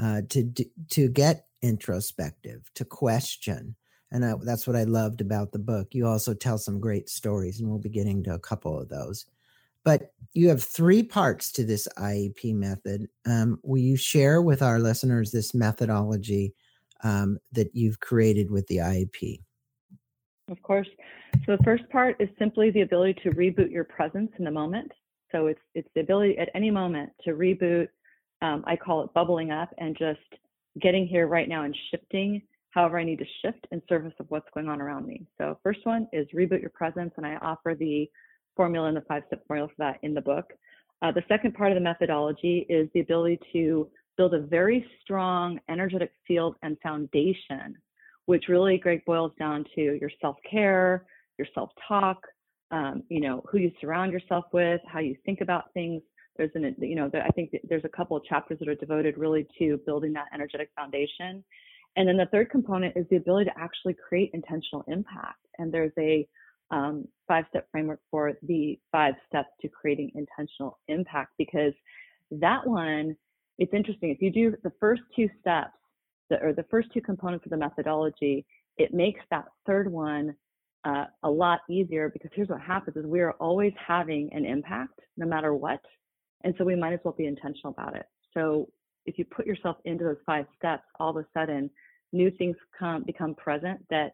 uh, 0.00 0.22
to 0.30 0.52
to 0.90 1.08
get 1.08 1.46
introspective, 1.60 2.70
to 2.74 2.84
question. 2.84 3.76
And 4.10 4.24
I, 4.24 4.34
that's 4.42 4.66
what 4.66 4.76
I 4.76 4.84
loved 4.84 5.20
about 5.20 5.52
the 5.52 5.58
book. 5.58 5.88
You 5.90 6.06
also 6.06 6.32
tell 6.34 6.56
some 6.56 6.80
great 6.80 7.08
stories, 7.08 7.60
and 7.60 7.68
we'll 7.68 7.78
be 7.78 7.90
getting 7.90 8.22
to 8.24 8.34
a 8.34 8.38
couple 8.38 8.80
of 8.80 8.88
those. 8.88 9.26
But 9.84 10.12
you 10.32 10.48
have 10.48 10.62
three 10.62 11.02
parts 11.02 11.52
to 11.52 11.64
this 11.64 11.88
IEP 11.98 12.54
method. 12.54 13.08
Um, 13.26 13.58
will 13.62 13.80
you 13.80 13.96
share 13.96 14.42
with 14.42 14.62
our 14.62 14.78
listeners 14.78 15.30
this 15.30 15.54
methodology 15.54 16.54
um, 17.02 17.38
that 17.52 17.74
you've 17.74 18.00
created 18.00 18.50
with 18.50 18.66
the 18.66 18.78
IEP? 18.78 19.40
Of 20.50 20.62
course. 20.62 20.88
So 21.46 21.56
the 21.56 21.62
first 21.62 21.88
part 21.90 22.16
is 22.20 22.28
simply 22.38 22.70
the 22.70 22.82
ability 22.82 23.20
to 23.22 23.30
reboot 23.30 23.70
your 23.70 23.84
presence 23.84 24.30
in 24.38 24.44
the 24.44 24.50
moment. 24.50 24.90
So 25.32 25.46
it's 25.46 25.60
it's 25.74 25.88
the 25.94 26.00
ability 26.00 26.38
at 26.38 26.48
any 26.54 26.70
moment 26.70 27.10
to 27.24 27.32
reboot. 27.32 27.88
Um, 28.40 28.64
I 28.66 28.76
call 28.76 29.02
it 29.04 29.12
bubbling 29.14 29.50
up 29.50 29.70
and 29.78 29.96
just 29.98 30.20
getting 30.80 31.06
here 31.06 31.26
right 31.26 31.48
now 31.48 31.64
and 31.64 31.76
shifting 31.90 32.42
however 32.70 32.98
I 32.98 33.04
need 33.04 33.18
to 33.18 33.24
shift 33.42 33.66
in 33.72 33.82
service 33.88 34.12
of 34.20 34.26
what's 34.28 34.48
going 34.54 34.68
on 34.68 34.80
around 34.80 35.06
me. 35.06 35.26
So 35.38 35.58
first 35.62 35.80
one 35.84 36.06
is 36.12 36.26
reboot 36.34 36.60
your 36.60 36.70
presence, 36.70 37.12
and 37.16 37.26
I 37.26 37.36
offer 37.36 37.74
the 37.74 38.08
formula 38.58 38.88
and 38.88 38.96
the 38.98 39.04
five-step 39.08 39.46
formula 39.46 39.68
for 39.68 39.74
that 39.78 39.98
in 40.02 40.12
the 40.12 40.20
book. 40.20 40.52
Uh, 41.00 41.12
the 41.12 41.22
second 41.28 41.54
part 41.54 41.72
of 41.72 41.76
the 41.76 41.80
methodology 41.80 42.66
is 42.68 42.88
the 42.92 43.00
ability 43.00 43.38
to 43.54 43.88
build 44.18 44.34
a 44.34 44.40
very 44.40 44.84
strong 45.00 45.58
energetic 45.70 46.12
field 46.26 46.56
and 46.62 46.76
foundation 46.82 47.78
which 48.28 48.44
really, 48.50 48.76
Greg, 48.76 49.02
boils 49.06 49.32
down 49.38 49.64
to 49.74 49.80
your 49.98 50.10
self 50.20 50.36
care, 50.48 51.06
your 51.38 51.46
self 51.54 51.70
talk, 51.88 52.18
um, 52.70 53.02
you 53.08 53.22
know, 53.22 53.42
who 53.50 53.56
you 53.56 53.72
surround 53.80 54.12
yourself 54.12 54.44
with, 54.52 54.82
how 54.86 54.98
you 54.98 55.16
think 55.24 55.40
about 55.40 55.72
things. 55.72 56.02
There's 56.36 56.50
an, 56.54 56.76
you 56.78 56.94
know, 56.94 57.10
I 57.14 57.30
think 57.30 57.56
there's 57.66 57.86
a 57.86 57.88
couple 57.88 58.18
of 58.18 58.24
chapters 58.24 58.58
that 58.58 58.68
are 58.68 58.74
devoted 58.74 59.16
really 59.16 59.46
to 59.58 59.80
building 59.86 60.12
that 60.12 60.26
energetic 60.34 60.68
foundation. 60.76 61.42
And 61.96 62.06
then 62.06 62.18
the 62.18 62.26
third 62.26 62.50
component 62.50 62.98
is 62.98 63.06
the 63.08 63.16
ability 63.16 63.46
to 63.46 63.58
actually 63.58 63.94
create 63.94 64.30
intentional 64.34 64.84
impact. 64.88 65.40
And 65.58 65.72
there's 65.72 65.92
a 65.98 66.28
um, 66.70 67.06
five 67.26 67.44
step 67.48 67.66
framework 67.70 68.00
for 68.10 68.32
the 68.42 68.78
five 68.92 69.14
steps 69.26 69.48
to 69.62 69.68
creating 69.68 70.10
intentional 70.14 70.78
impact 70.88 71.32
because 71.38 71.72
that 72.30 72.66
one, 72.66 73.16
it's 73.58 73.72
interesting. 73.72 74.10
If 74.10 74.20
you 74.20 74.30
do 74.30 74.56
the 74.62 74.72
first 74.78 75.02
two 75.16 75.28
steps, 75.40 75.72
or 76.42 76.52
the 76.52 76.66
first 76.70 76.88
two 76.92 77.00
components 77.00 77.46
of 77.46 77.50
the 77.50 77.56
methodology, 77.56 78.44
it 78.76 78.92
makes 78.92 79.20
that 79.30 79.46
third 79.66 79.90
one 79.90 80.34
uh, 80.84 81.04
a 81.22 81.30
lot 81.30 81.60
easier 81.68 82.10
because 82.10 82.30
here's 82.34 82.48
what 82.48 82.60
happens 82.60 82.96
is 82.96 83.04
we 83.06 83.20
are 83.20 83.32
always 83.32 83.72
having 83.84 84.28
an 84.32 84.44
impact 84.44 85.00
no 85.16 85.26
matter 85.26 85.54
what. 85.54 85.80
And 86.44 86.54
so 86.56 86.64
we 86.64 86.76
might 86.76 86.92
as 86.92 87.00
well 87.04 87.14
be 87.16 87.26
intentional 87.26 87.72
about 87.72 87.96
it. 87.96 88.06
So 88.34 88.68
if 89.06 89.18
you 89.18 89.24
put 89.24 89.46
yourself 89.46 89.76
into 89.84 90.04
those 90.04 90.18
five 90.24 90.46
steps, 90.56 90.84
all 91.00 91.10
of 91.10 91.16
a 91.16 91.26
sudden 91.34 91.70
new 92.12 92.30
things 92.30 92.56
come 92.78 93.02
become 93.04 93.34
present 93.34 93.80
that 93.90 94.12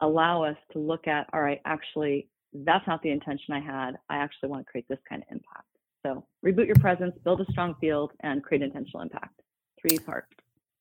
allow 0.00 0.44
us 0.44 0.56
to 0.72 0.78
look 0.78 1.06
at, 1.06 1.28
all 1.32 1.40
right, 1.40 1.60
actually, 1.64 2.28
that's 2.52 2.86
not 2.86 3.02
the 3.02 3.10
intention 3.10 3.54
I 3.54 3.60
had. 3.60 3.92
I 4.08 4.16
actually 4.16 4.48
want 4.50 4.66
to 4.66 4.70
create 4.70 4.86
this 4.88 4.98
kind 5.08 5.22
of 5.22 5.28
impact. 5.30 5.66
So 6.04 6.24
reboot 6.44 6.66
your 6.66 6.76
presence, 6.76 7.14
build 7.24 7.40
a 7.40 7.52
strong 7.52 7.74
field, 7.80 8.12
and 8.20 8.42
create 8.42 8.62
intentional 8.62 9.02
impact. 9.02 9.40
Three 9.80 9.98
parts. 9.98 10.28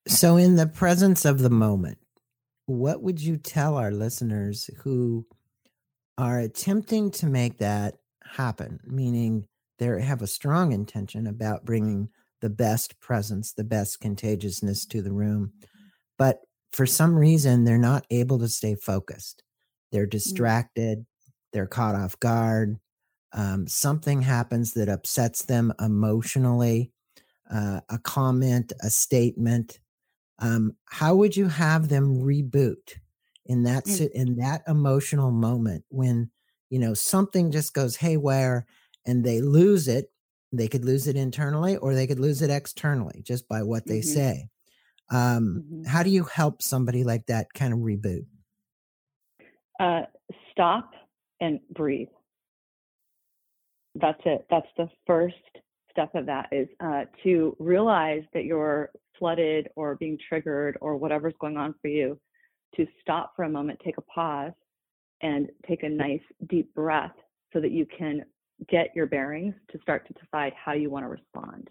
So, 0.07 0.37
in 0.37 0.55
the 0.55 0.67
presence 0.67 1.25
of 1.25 1.39
the 1.39 1.49
moment, 1.49 1.97
what 2.65 3.01
would 3.01 3.21
you 3.21 3.37
tell 3.37 3.75
our 3.75 3.91
listeners 3.91 4.69
who 4.83 5.25
are 6.17 6.39
attempting 6.39 7.11
to 7.11 7.25
make 7.27 7.57
that 7.57 7.95
happen? 8.23 8.79
Meaning, 8.85 9.47
they 9.79 10.01
have 10.01 10.21
a 10.21 10.27
strong 10.27 10.71
intention 10.71 11.27
about 11.27 11.65
bringing 11.65 12.09
the 12.41 12.49
best 12.49 12.99
presence, 12.99 13.51
the 13.51 13.63
best 13.63 13.99
contagiousness 13.99 14.85
to 14.85 15.01
the 15.01 15.11
room, 15.11 15.51
but 16.17 16.39
for 16.77 16.85
some 16.85 17.15
reason, 17.15 17.63
they're 17.63 17.79
not 17.79 18.05
able 18.11 18.37
to 18.37 18.47
stay 18.47 18.75
focused. 18.75 19.41
They're 19.91 20.05
mm. 20.05 20.11
distracted, 20.11 21.07
they're 21.51 21.65
caught 21.65 21.95
off 21.95 22.19
guard. 22.19 22.77
Um, 23.33 23.67
something 23.67 24.21
happens 24.21 24.73
that 24.75 24.87
upsets 24.87 25.43
them 25.43 25.73
emotionally. 25.79 26.91
Uh, 27.51 27.81
a 27.89 27.97
comment, 27.97 28.73
a 28.81 28.91
statement, 28.91 29.79
um, 30.39 30.75
how 30.85 31.15
would 31.15 31.35
you 31.35 31.47
have 31.47 31.89
them 31.89 32.21
reboot 32.21 32.99
in 33.47 33.63
that 33.63 33.85
mm. 33.85 34.11
in 34.11 34.35
that 34.35 34.61
emotional 34.67 35.31
moment 35.31 35.83
when 35.89 36.29
you 36.69 36.77
know 36.77 36.93
something 36.93 37.51
just 37.51 37.73
goes 37.73 37.95
haywire 37.95 38.67
and 39.05 39.23
they 39.23 39.39
lose 39.39 39.87
it 39.87 40.11
they 40.51 40.67
could 40.67 40.83
lose 40.83 41.07
it 41.07 41.15
internally 41.15 41.77
or 41.77 41.95
they 41.95 42.05
could 42.05 42.19
lose 42.19 42.41
it 42.41 42.49
externally 42.49 43.21
just 43.23 43.47
by 43.47 43.63
what 43.63 43.85
they 43.85 43.99
mm-hmm. 43.99 44.13
say 44.13 44.49
um, 45.09 45.63
mm-hmm. 45.65 45.83
how 45.83 46.03
do 46.03 46.09
you 46.09 46.23
help 46.23 46.61
somebody 46.61 47.03
like 47.03 47.25
that 47.27 47.53
kind 47.53 47.73
of 47.73 47.79
reboot 47.79 48.25
uh, 49.79 50.01
stop 50.51 50.91
and 51.39 51.59
breathe 51.71 52.07
that's 53.95 54.21
it 54.25 54.45
that's 54.49 54.67
the 54.77 54.89
first 55.05 55.35
step 55.97 56.13
of 56.13 56.27
that 56.27 56.47
is 56.51 56.67
uh, 56.79 57.05
to 57.23 57.55
realize 57.59 58.21
that 58.33 58.45
you're 58.45 58.91
flooded 59.17 59.69
or 59.75 59.95
being 59.95 60.17
triggered 60.29 60.77
or 60.81 60.95
whatever's 60.95 61.33
going 61.39 61.57
on 61.57 61.73
for 61.81 61.87
you, 61.87 62.19
to 62.75 62.85
stop 63.01 63.33
for 63.35 63.43
a 63.43 63.49
moment, 63.49 63.79
take 63.83 63.97
a 63.97 64.01
pause, 64.01 64.51
and 65.21 65.49
take 65.67 65.83
a 65.83 65.89
nice 65.89 66.21
deep 66.49 66.73
breath 66.75 67.13
so 67.51 67.59
that 67.59 67.71
you 67.71 67.87
can 67.97 68.21
get 68.69 68.95
your 68.95 69.07
bearings 69.07 69.55
to 69.71 69.79
start 69.81 70.07
to 70.07 70.13
decide 70.13 70.53
how 70.53 70.73
you 70.73 70.89
want 70.89 71.03
to 71.03 71.09
respond. 71.09 71.69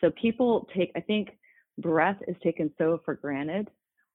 So 0.00 0.10
people 0.20 0.68
take, 0.76 0.90
I 0.96 1.00
think 1.00 1.36
breath 1.78 2.18
is 2.28 2.36
taken 2.42 2.72
so 2.78 3.00
for 3.04 3.14
granted. 3.14 3.68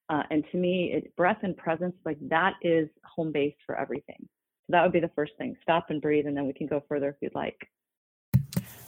Uh, 0.10 0.24
and 0.32 0.44
to 0.52 0.58
me, 0.58 0.92
it, 0.94 1.16
breath 1.16 1.40
and 1.44 1.56
presence, 1.56 1.96
like 2.04 2.18
that 2.30 2.54
is 2.62 2.90
home 3.04 3.32
base 3.32 3.56
for 3.66 3.80
everything. 3.80 4.18
So 4.20 4.72
that 4.72 4.84
would 4.84 4.92
be 4.92 5.00
the 5.00 5.12
first 5.16 5.34
thing. 5.38 5.56
Stop 5.62 5.90
and 5.90 6.02
breathe, 6.02 6.26
and 6.26 6.36
then 6.36 6.48
we 6.48 6.54
can 6.54 6.68
go 6.68 6.84
further 6.88 7.10
if 7.10 7.16
you'd 7.22 7.36
like. 7.36 7.68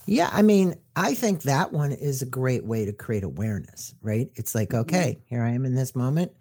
Yeah, 0.08 0.30
I 0.32 0.42
mean, 0.42 0.76
I 0.96 1.14
think 1.14 1.44
that 1.44 1.72
one 1.72 1.92
is 1.92 2.22
a 2.22 2.26
great 2.26 2.66
way 2.66 2.86
to 2.86 2.94
create 2.94 3.24
awareness, 3.24 3.94
right? 4.02 4.30
It's 4.36 4.56
like, 4.56 4.70
mm-hmm. 4.70 4.82
okay, 4.82 5.22
here 5.28 5.44
I 5.44 5.52
am 5.52 5.66
in 5.66 5.76
this 5.76 5.96
moment. 5.96 6.32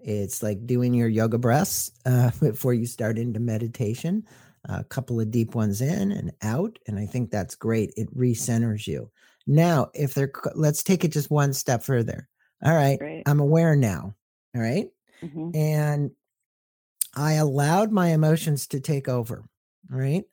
It's 0.00 0.42
like 0.42 0.66
doing 0.66 0.94
your 0.94 1.08
yoga 1.08 1.38
breaths 1.38 1.90
uh, 2.04 2.30
before 2.40 2.74
you 2.74 2.86
start 2.86 3.18
into 3.18 3.40
meditation, 3.40 4.24
a 4.64 4.84
couple 4.84 5.20
of 5.20 5.30
deep 5.30 5.54
ones 5.54 5.80
in 5.80 6.12
and 6.12 6.32
out. 6.42 6.78
And 6.86 6.98
I 6.98 7.06
think 7.06 7.30
that's 7.30 7.54
great. 7.54 7.92
It 7.96 8.14
recenters 8.16 8.86
you. 8.86 9.10
Now, 9.46 9.90
if 9.94 10.14
they're, 10.14 10.32
let's 10.54 10.82
take 10.82 11.04
it 11.04 11.12
just 11.12 11.30
one 11.30 11.52
step 11.52 11.82
further. 11.82 12.28
All 12.64 12.74
right, 12.74 12.98
right. 13.00 13.22
I'm 13.26 13.40
aware 13.40 13.76
now. 13.76 14.14
All 14.54 14.62
right? 14.62 14.88
mm-hmm. 15.22 15.50
And 15.54 16.10
I 17.14 17.34
allowed 17.34 17.92
my 17.92 18.08
emotions 18.08 18.66
to 18.68 18.80
take 18.80 19.08
over. 19.08 19.44
Right. 19.88 20.24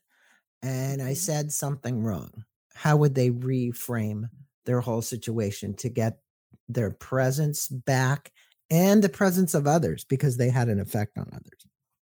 And 0.61 1.01
I 1.01 1.07
mm-hmm. 1.07 1.13
said 1.13 1.51
something 1.51 2.01
wrong 2.01 2.45
how 2.73 2.97
would 2.97 3.15
they 3.15 3.29
reframe 3.29 4.29
their 4.65 4.81
whole 4.81 5.01
situation 5.01 5.75
to 5.75 5.89
get 5.89 6.19
their 6.67 6.91
presence 6.91 7.67
back 7.67 8.31
and 8.69 9.03
the 9.03 9.09
presence 9.09 9.53
of 9.53 9.67
others 9.67 10.05
because 10.05 10.37
they 10.37 10.49
had 10.49 10.69
an 10.69 10.79
effect 10.79 11.17
on 11.17 11.27
others 11.33 11.67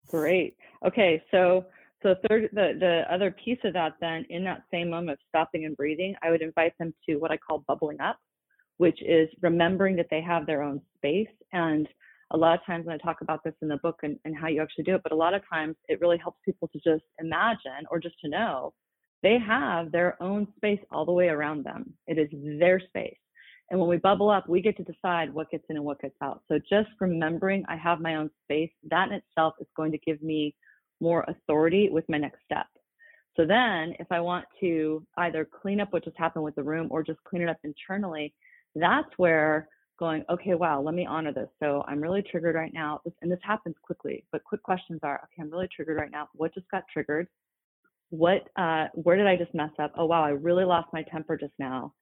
great 0.08 0.56
okay 0.86 1.22
so 1.32 1.66
so 2.04 2.16
third 2.28 2.50
the, 2.54 2.74
the 2.80 3.04
other 3.14 3.32
piece 3.44 3.60
of 3.64 3.74
that 3.74 3.94
then 4.02 4.26
in 4.30 4.44
that 4.44 4.64
same 4.72 4.90
moment 4.90 5.12
of 5.12 5.20
stopping 5.30 5.66
and 5.66 5.76
breathing 5.78 6.16
i 6.24 6.30
would 6.30 6.42
invite 6.42 6.74
them 6.78 6.94
to 7.08 7.16
what 7.18 7.32
i 7.32 7.38
call 7.38 7.64
bubbling 7.68 8.00
up 8.00 8.18
which 8.78 9.02
is 9.02 9.28
remembering 9.42 9.96
that 9.96 10.08
they 10.12 10.22
have 10.22 10.46
their 10.46 10.62
own 10.62 10.82
space 10.96 11.28
and 11.54 11.88
a 12.32 12.38
lot 12.38 12.54
of 12.54 12.66
times 12.66 12.86
when 12.86 12.96
i 12.96 13.04
talk 13.04 13.22
about 13.22 13.44
this 13.44 13.54
in 13.62 13.68
the 13.68 13.78
book 13.78 14.00
and, 14.04 14.18
and 14.26 14.36
how 14.36 14.48
you 14.48 14.62
actually 14.62 14.84
do 14.84 14.96
it 14.96 15.02
but 15.04 15.12
a 15.12 15.16
lot 15.16 15.34
of 15.34 15.42
times 15.52 15.76
it 15.88 16.00
really 16.02 16.18
helps 16.18 16.40
people 16.46 16.68
to 16.68 16.80
just 16.80 17.04
imagine 17.20 17.86
or 17.90 18.00
just 18.00 18.16
to 18.20 18.30
know 18.30 18.74
they 19.24 19.38
have 19.40 19.92
their 19.92 20.22
own 20.22 20.48
space 20.58 20.80
all 20.92 21.06
the 21.06 21.12
way 21.12 21.28
around 21.28 21.64
them. 21.66 21.94
It 22.08 22.18
is 22.18 22.30
their 22.60 22.80
space. 22.80 23.18
And 23.70 23.80
when 23.80 23.90
we 23.90 23.98
bubble 23.98 24.30
up, 24.30 24.48
we 24.48 24.62
get 24.62 24.78
to 24.78 24.84
decide 24.84 25.34
what 25.34 25.50
gets 25.52 25.66
in 25.70 25.76
and 25.76 25.84
what 25.84 26.00
gets 26.00 26.16
out. 26.22 26.42
So 26.48 26.60
just 26.70 26.90
remembering 27.02 27.66
I 27.68 27.76
have 27.76 28.00
my 28.00 28.16
own 28.16 28.30
space, 28.46 28.70
that 28.90 29.10
in 29.10 29.16
itself 29.16 29.56
is 29.60 29.68
going 29.76 29.92
to 29.92 29.98
give 29.98 30.22
me 30.22 30.56
more 31.00 31.26
authority 31.28 31.90
with 31.92 32.06
my 32.10 32.18
next 32.18 32.40
step. 32.46 32.68
So 33.36 33.46
then 33.46 33.94
if 34.00 34.12
I 34.12 34.20
want 34.20 34.46
to 34.62 35.06
either 35.18 35.48
clean 35.62 35.80
up 35.80 35.94
what 35.94 36.04
just 36.04 36.18
happened 36.18 36.44
with 36.44 36.56
the 36.56 36.64
room 36.64 36.88
or 36.90 37.04
just 37.04 37.24
clean 37.24 37.44
it 37.44 37.50
up 37.50 37.58
internally, 37.64 38.34
that's 38.76 39.10
where 39.18 39.70
going, 40.00 40.24
okay, 40.30 40.54
wow, 40.54 40.82
let 40.82 40.96
me 40.96 41.06
honor 41.06 41.34
this. 41.34 41.50
So 41.60 41.84
I'm 41.88 42.02
really 42.02 42.24
triggered 42.24 42.56
right 42.56 42.74
now. 42.74 43.02
And 43.22 43.32
this 43.32 43.40
happens 43.44 43.76
quickly, 43.82 44.24
but 44.32 44.44
quick 44.44 44.64
questions 44.64 45.00
are, 45.04 45.22
okay, 45.24 45.42
I'm 45.42 45.52
really 45.52 45.68
triggered 45.76 45.98
right 45.98 46.12
now. 46.12 46.30
What 46.34 46.54
just 46.54 46.70
got 46.70 46.84
triggered? 46.92 47.28
What, 48.10 48.48
uh, 48.56 48.88
where 48.94 49.18
did 49.18 49.28
I 49.28 49.36
just 49.36 49.54
mess 49.54 49.72
up? 49.80 49.94
Oh, 49.98 50.06
wow, 50.06 50.24
I 50.24 50.30
really 50.30 50.66
lost 50.66 50.90
my 50.94 51.04
temper 51.04 51.36
just 51.38 51.54
now. 51.60 51.94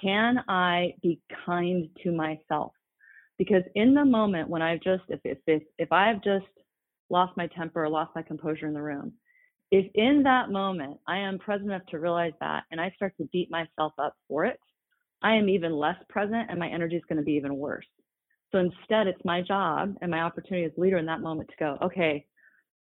Can 0.00 0.38
I 0.48 0.94
be 1.02 1.20
kind 1.44 1.88
to 2.02 2.12
myself? 2.12 2.72
Because 3.38 3.62
in 3.74 3.94
the 3.94 4.04
moment 4.04 4.48
when 4.48 4.62
I've 4.62 4.80
just, 4.80 5.02
if, 5.08 5.20
if, 5.24 5.38
if, 5.46 5.62
if 5.78 5.92
I've 5.92 6.22
just 6.22 6.46
lost 7.10 7.36
my 7.36 7.46
temper 7.48 7.88
lost 7.88 8.12
my 8.14 8.22
composure 8.22 8.66
in 8.66 8.74
the 8.74 8.82
room, 8.82 9.12
if 9.70 9.90
in 9.94 10.22
that 10.24 10.50
moment 10.50 10.98
I 11.06 11.18
am 11.18 11.38
present 11.38 11.70
enough 11.70 11.86
to 11.90 11.98
realize 11.98 12.32
that 12.40 12.64
and 12.70 12.80
I 12.80 12.92
start 12.96 13.14
to 13.18 13.28
beat 13.32 13.50
myself 13.50 13.92
up 13.98 14.14
for 14.28 14.44
it, 14.44 14.58
I 15.22 15.34
am 15.34 15.48
even 15.48 15.72
less 15.72 15.96
present 16.08 16.48
and 16.48 16.58
my 16.58 16.68
energy 16.68 16.96
is 16.96 17.02
going 17.08 17.18
to 17.18 17.24
be 17.24 17.32
even 17.32 17.56
worse. 17.56 17.86
So 18.52 18.58
instead, 18.58 19.06
it's 19.06 19.24
my 19.24 19.42
job 19.42 19.94
and 20.00 20.10
my 20.10 20.22
opportunity 20.22 20.64
as 20.64 20.72
leader 20.76 20.98
in 20.98 21.06
that 21.06 21.20
moment 21.20 21.48
to 21.50 21.56
go, 21.58 21.78
okay, 21.82 22.26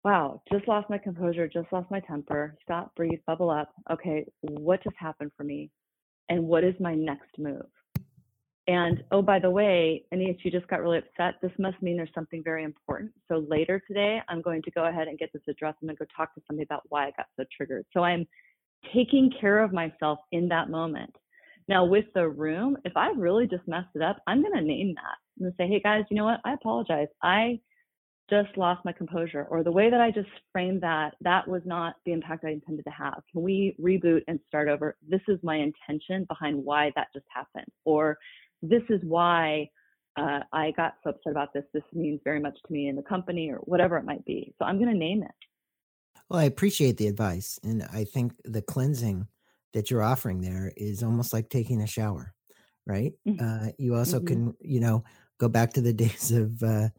wow, 0.03 0.41
just 0.51 0.67
lost 0.67 0.89
my 0.89 0.98
composure, 0.98 1.48
just 1.48 1.72
lost 1.72 1.91
my 1.91 2.00
temper, 2.00 2.55
stop, 2.63 2.96
breathe, 2.96 3.20
bubble 3.27 3.50
up. 3.50 3.72
Okay, 3.91 4.25
what 4.41 4.84
just 4.84 4.96
happened 4.98 5.32
for 5.38 5.43
me? 5.43 5.70
And 6.29 6.48
what 6.48 6.63
is 6.63 6.74
my 6.79 6.96
next 6.96 7.38
move? 7.38 7.67
And 8.67 9.03
oh, 9.12 9.22
by 9.22 9.39
the 9.39 9.50
way, 9.50 10.05
Anese, 10.13 10.38
you 10.43 10.51
just 10.51 10.67
got 10.67 10.82
really 10.82 11.00
upset. 11.00 11.36
This 11.41 11.51
must 11.60 11.82
mean 11.82 11.98
there's 11.98 12.10
something 12.15 12.41
very 12.43 12.63
important. 12.63 13.12
So 13.27 13.46
later 13.50 13.82
today, 13.86 14.22
I'm 14.29 14.41
going 14.41 14.62
to 14.62 14.72
go 14.72 14.86
ahead 14.86 15.10
and 15.10 15.20
get 15.20 15.34
this 15.34 15.41
addressed. 15.50 15.79
I'm 15.82 15.88
going 15.88 15.98
to 15.98 16.05
go 16.05 16.08
talk 16.15 16.34
to 16.36 16.41
somebody 16.48 16.65
about 16.65 16.84
why 16.88 17.08
I 17.08 17.12
got 17.17 17.25
so 17.36 17.43
triggered. 17.55 17.86
So 17.93 18.03
I'm 18.03 18.25
taking 18.93 19.32
care 19.39 19.62
of 19.62 19.74
myself 19.74 20.20
in 20.32 20.48
that 20.48 20.70
moment. 20.70 21.13
Now, 21.67 21.84
with 21.84 22.05
the 22.13 22.27
room, 22.27 22.77
if 22.86 22.96
I 22.96 23.12
really 23.17 23.48
just 23.48 23.67
messed 23.67 23.96
it 23.96 24.01
up, 24.01 24.17
I'm 24.27 24.41
going 24.41 24.55
to 24.55 24.62
name 24.62 24.96
that. 24.96 25.43
To 25.43 25.53
say, 25.58 25.67
hey 25.67 25.82
guys, 25.82 26.03
you 26.10 26.15
know 26.15 26.25
what? 26.25 26.39
I 26.46 26.53
apologize. 26.53 27.08
I 27.22 27.60
just 28.29 28.58
lost 28.58 28.86
my 28.86 28.93
composure, 28.93 29.46
or 29.50 29.63
the 29.63 29.72
way 29.72 29.89
that 29.89 30.00
I 30.00 30.10
just 30.10 30.29
framed 30.51 30.82
that, 30.82 31.15
that 31.22 31.48
was 31.48 31.62
not 31.65 31.96
the 32.05 32.13
impact 32.13 32.46
I 32.46 32.51
intended 32.51 32.86
to 32.86 32.91
have. 32.91 33.22
Can 33.32 33.41
we 33.41 33.75
reboot 33.82 34.22
and 34.27 34.39
start 34.48 34.70
over? 34.70 34.96
This 35.08 35.22
is 35.27 35.39
my 35.43 35.58
intention 35.58 36.25
behind 36.25 36.63
why 36.63 36.91
that 36.96 37.08
just 37.13 37.25
happened. 37.34 37.67
Or 37.84 38.17
this 38.63 38.82
is 38.89 39.01
why 39.03 39.70
uh, 40.17 40.39
I 40.51 40.72
got 40.72 40.96
so 41.03 41.12
upset 41.12 41.32
about 41.32 41.53
this. 41.53 41.65
This 41.74 41.84
means 41.93 42.20
very 42.24 42.39
much 42.39 42.58
to 42.65 42.74
me 42.74 42.88
in 42.88 42.96
the 42.96 43.03
company, 43.03 43.51
or 43.51 43.58
whatever 43.58 43.98
it 43.98 44.05
might 44.05 44.25
be. 44.25 44.53
So 44.58 44.65
I'm 44.65 44.77
going 44.79 44.91
to 44.91 44.98
name 44.98 45.22
it. 45.24 45.32
Well, 46.29 46.39
I 46.39 46.46
appreciate 46.46 46.98
the 46.98 47.08
advice. 47.08 47.60
And 47.63 47.84
I 47.93 48.05
think 48.05 48.34
the 48.46 48.62
cleansing 48.62 49.27
that 49.74 49.91
you're 49.91 50.01
offering 50.01 50.41
there 50.41 50.72
is 50.77 51.03
almost 51.03 51.34
like 51.34 51.50
taking 51.50 51.82
a 51.82 51.88
shower, 51.88 52.34
right? 52.88 53.13
Mm-hmm. 53.27 53.46
Uh, 53.46 53.72
you 53.77 53.96
also 53.96 54.17
mm-hmm. 54.17 54.27
can, 54.27 54.55
you 54.62 54.79
know, 54.79 55.03
go 55.39 55.50
back 55.50 55.74
to 55.74 55.82
the 55.82 55.93
days 55.93 56.32
of 56.32 56.62
uh, 56.63 56.89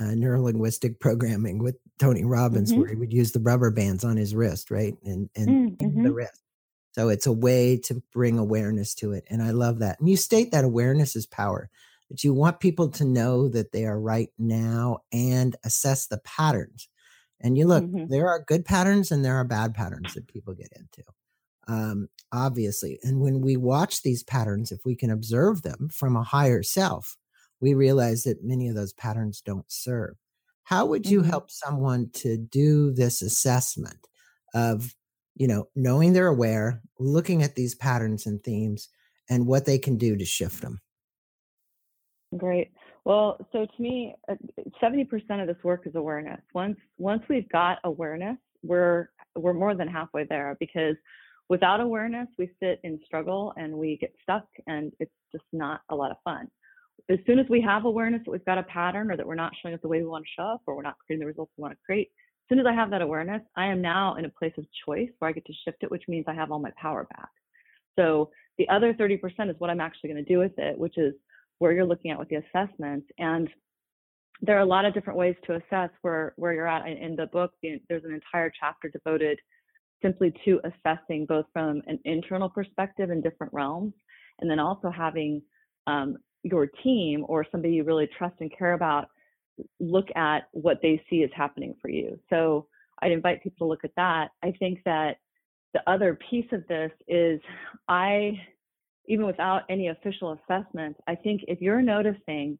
uh, 0.00 0.14
neurolinguistic 0.14 0.98
programming 1.00 1.58
with 1.58 1.76
Tony 1.98 2.24
Robbins, 2.24 2.72
mm-hmm. 2.72 2.80
where 2.80 2.90
he 2.90 2.96
would 2.96 3.12
use 3.12 3.30
the 3.30 3.40
rubber 3.40 3.70
bands 3.70 4.04
on 4.04 4.16
his 4.16 4.34
wrist, 4.34 4.70
right, 4.70 4.94
and 5.04 5.30
and 5.36 5.78
the 5.78 5.84
mm-hmm. 5.84 6.12
wrist. 6.12 6.40
So 6.94 7.08
it's 7.08 7.26
a 7.26 7.32
way 7.32 7.76
to 7.84 8.02
bring 8.12 8.38
awareness 8.38 8.94
to 8.96 9.12
it, 9.12 9.24
and 9.28 9.42
I 9.42 9.50
love 9.50 9.80
that. 9.80 9.98
And 10.00 10.08
you 10.08 10.16
state 10.16 10.52
that 10.52 10.64
awareness 10.64 11.16
is 11.16 11.26
power. 11.26 11.70
That 12.10 12.22
you 12.22 12.34
want 12.34 12.60
people 12.60 12.90
to 12.90 13.04
know 13.04 13.48
that 13.48 13.72
they 13.72 13.86
are 13.86 13.98
right 13.98 14.28
now 14.38 14.98
and 15.12 15.56
assess 15.64 16.06
the 16.06 16.18
patterns. 16.18 16.88
And 17.40 17.56
you 17.56 17.66
look, 17.66 17.84
mm-hmm. 17.84 18.06
there 18.08 18.28
are 18.28 18.44
good 18.46 18.64
patterns 18.64 19.10
and 19.10 19.24
there 19.24 19.36
are 19.36 19.44
bad 19.44 19.74
patterns 19.74 20.14
that 20.14 20.28
people 20.28 20.54
get 20.54 20.68
into 20.76 21.02
um, 21.68 22.08
obviously. 22.32 22.98
And 23.02 23.20
when 23.20 23.40
we 23.40 23.56
watch 23.56 24.02
these 24.02 24.22
patterns, 24.22 24.72
if 24.72 24.80
we 24.84 24.96
can 24.96 25.10
observe 25.10 25.62
them 25.62 25.88
from 25.92 26.16
a 26.16 26.22
higher 26.22 26.62
self, 26.62 27.16
we 27.60 27.74
realize 27.74 28.24
that 28.24 28.44
many 28.44 28.68
of 28.68 28.74
those 28.74 28.92
patterns 28.92 29.40
don't 29.40 29.70
serve. 29.70 30.16
How 30.64 30.86
would 30.86 31.06
you 31.06 31.20
mm-hmm. 31.20 31.30
help 31.30 31.50
someone 31.50 32.10
to 32.14 32.36
do 32.36 32.92
this 32.92 33.22
assessment 33.22 34.08
of, 34.54 34.94
you 35.34 35.46
know, 35.46 35.68
knowing 35.74 36.12
they're 36.12 36.26
aware, 36.26 36.82
looking 36.98 37.42
at 37.42 37.54
these 37.54 37.74
patterns 37.74 38.26
and 38.26 38.42
themes, 38.42 38.88
and 39.28 39.46
what 39.46 39.64
they 39.66 39.78
can 39.78 39.96
do 39.96 40.16
to 40.16 40.24
shift 40.24 40.62
them? 40.62 40.80
Great. 42.36 42.72
Well, 43.04 43.38
so 43.52 43.66
to 43.66 43.82
me, 43.82 44.14
uh, 44.28 44.34
seventy 44.80 45.04
percent 45.04 45.40
of 45.40 45.46
this 45.46 45.62
work 45.62 45.86
is 45.86 45.94
awareness. 45.94 46.40
Once 46.54 46.76
once 46.98 47.22
we've 47.28 47.48
got 47.50 47.78
awareness, 47.84 48.36
we're 48.62 49.08
we're 49.36 49.52
more 49.52 49.74
than 49.74 49.88
halfway 49.88 50.24
there 50.24 50.56
because 50.60 50.96
Without 51.50 51.80
awareness, 51.80 52.28
we 52.38 52.50
sit 52.60 52.80
in 52.84 52.98
struggle 53.04 53.52
and 53.56 53.74
we 53.74 53.98
get 54.00 54.14
stuck, 54.22 54.46
and 54.66 54.92
it's 54.98 55.12
just 55.30 55.44
not 55.52 55.82
a 55.90 55.94
lot 55.94 56.10
of 56.10 56.16
fun. 56.24 56.48
As 57.10 57.18
soon 57.26 57.38
as 57.38 57.46
we 57.50 57.60
have 57.60 57.84
awareness 57.84 58.22
that 58.24 58.30
we've 58.30 58.44
got 58.46 58.56
a 58.56 58.62
pattern 58.62 59.10
or 59.10 59.16
that 59.16 59.26
we're 59.26 59.34
not 59.34 59.52
showing 59.60 59.74
up 59.74 59.82
the 59.82 59.88
way 59.88 60.00
we 60.00 60.08
want 60.08 60.24
to 60.24 60.30
show 60.40 60.46
up 60.46 60.62
or 60.66 60.74
we're 60.74 60.82
not 60.82 60.96
creating 61.04 61.20
the 61.20 61.26
results 61.26 61.52
we 61.58 61.62
want 61.62 61.74
to 61.74 61.78
create, 61.84 62.10
as 62.44 62.48
soon 62.54 62.60
as 62.60 62.66
I 62.66 62.74
have 62.74 62.90
that 62.90 63.00
awareness, 63.00 63.40
I 63.56 63.66
am 63.66 63.80
now 63.80 64.16
in 64.16 64.26
a 64.26 64.28
place 64.28 64.52
of 64.58 64.66
choice 64.84 65.08
where 65.18 65.30
I 65.30 65.32
get 65.32 65.46
to 65.46 65.52
shift 65.64 65.78
it, 65.82 65.90
which 65.90 66.04
means 66.08 66.26
I 66.28 66.34
have 66.34 66.52
all 66.52 66.58
my 66.58 66.72
power 66.80 67.04
back. 67.16 67.30
So 67.98 68.30
the 68.58 68.68
other 68.68 68.92
30% 68.92 69.18
is 69.48 69.56
what 69.58 69.70
I'm 69.70 69.80
actually 69.80 70.10
going 70.10 70.24
to 70.24 70.30
do 70.30 70.40
with 70.40 70.58
it, 70.58 70.78
which 70.78 70.98
is 70.98 71.14
where 71.58 71.72
you're 71.72 71.86
looking 71.86 72.10
at 72.10 72.18
with 72.18 72.28
the 72.28 72.36
assessments. 72.36 73.06
And 73.18 73.48
there 74.42 74.58
are 74.58 74.60
a 74.60 74.66
lot 74.66 74.84
of 74.84 74.92
different 74.92 75.18
ways 75.18 75.36
to 75.46 75.54
assess 75.54 75.88
where, 76.02 76.34
where 76.36 76.52
you're 76.52 76.68
at. 76.68 76.86
In 76.86 77.16
the 77.16 77.26
book, 77.26 77.52
there's 77.62 78.04
an 78.04 78.12
entire 78.12 78.52
chapter 78.60 78.90
devoted 78.90 79.38
simply 80.02 80.34
to 80.44 80.60
assessing 80.64 81.24
both 81.24 81.46
from 81.50 81.80
an 81.86 81.98
internal 82.04 82.50
perspective 82.50 83.10
in 83.10 83.22
different 83.22 83.54
realms, 83.54 83.94
and 84.40 84.50
then 84.50 84.58
also 84.58 84.90
having 84.90 85.40
um, 85.86 86.18
your 86.42 86.66
team 86.66 87.24
or 87.26 87.46
somebody 87.50 87.72
you 87.74 87.84
really 87.84 88.08
trust 88.18 88.34
and 88.40 88.52
care 88.56 88.74
about 88.74 89.08
look 89.80 90.08
at 90.16 90.48
what 90.52 90.78
they 90.82 91.02
see 91.08 91.16
is 91.16 91.30
happening 91.34 91.74
for 91.80 91.88
you. 91.88 92.18
So 92.30 92.66
I'd 93.00 93.12
invite 93.12 93.42
people 93.42 93.66
to 93.66 93.70
look 93.70 93.84
at 93.84 93.94
that. 93.96 94.28
I 94.42 94.52
think 94.58 94.80
that 94.84 95.18
the 95.72 95.82
other 95.90 96.18
piece 96.30 96.46
of 96.52 96.66
this 96.68 96.90
is 97.08 97.40
I, 97.88 98.40
even 99.06 99.26
without 99.26 99.62
any 99.68 99.88
official 99.88 100.38
assessments, 100.48 101.00
I 101.06 101.14
think 101.14 101.42
if 101.48 101.60
you're 101.60 101.82
noticing 101.82 102.58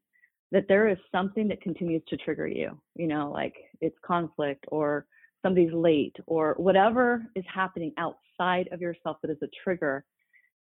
that 0.53 0.67
there 0.69 0.89
is 0.89 0.99
something 1.11 1.49
that 1.49 1.63
continues 1.63 2.03
to 2.09 2.17
trigger 2.17 2.47
you, 2.47 2.79
you 2.95 3.07
know, 3.07 3.31
like 3.31 3.55
it's 3.81 3.97
conflict 4.05 4.65
or 4.69 5.07
somebody's 5.43 5.73
late 5.73 6.17
or 6.27 6.55
whatever 6.59 7.25
is 7.35 7.45
happening 7.53 7.93
outside 7.99 8.69
of 8.73 8.81
yourself 8.81 9.19
that 9.23 9.31
is 9.31 9.39
a 9.43 9.49
trigger, 9.63 10.05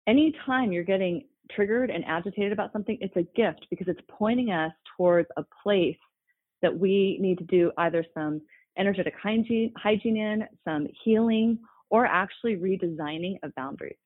anytime 0.07 0.73
you're 0.73 0.85
getting 0.85 1.25
triggered 1.51 1.91
and 1.91 2.05
agitated 2.05 2.53
about 2.53 2.73
something, 2.73 2.97
it's 3.01 3.17
a 3.17 3.27
gift 3.37 3.67
because 3.71 3.89
it's 3.89 4.01
pointing 4.09 4.51
us 4.51 4.73
towards 4.97 5.29
a 5.37 5.45
place 5.63 5.97
that 6.63 6.77
we 6.77 7.19
need 7.21 7.39
to 7.39 7.45
do 7.45 7.73
either 7.79 8.05
some 8.15 8.41
energetic 8.79 9.15
hygiene, 9.21 9.73
hygiene 9.77 10.17
in, 10.17 10.45
some 10.65 10.87
healing, 11.05 11.59
or 11.91 12.07
actually 12.07 12.57
redesigning 12.57 13.37
of 13.43 13.55
boundaries. 13.55 13.97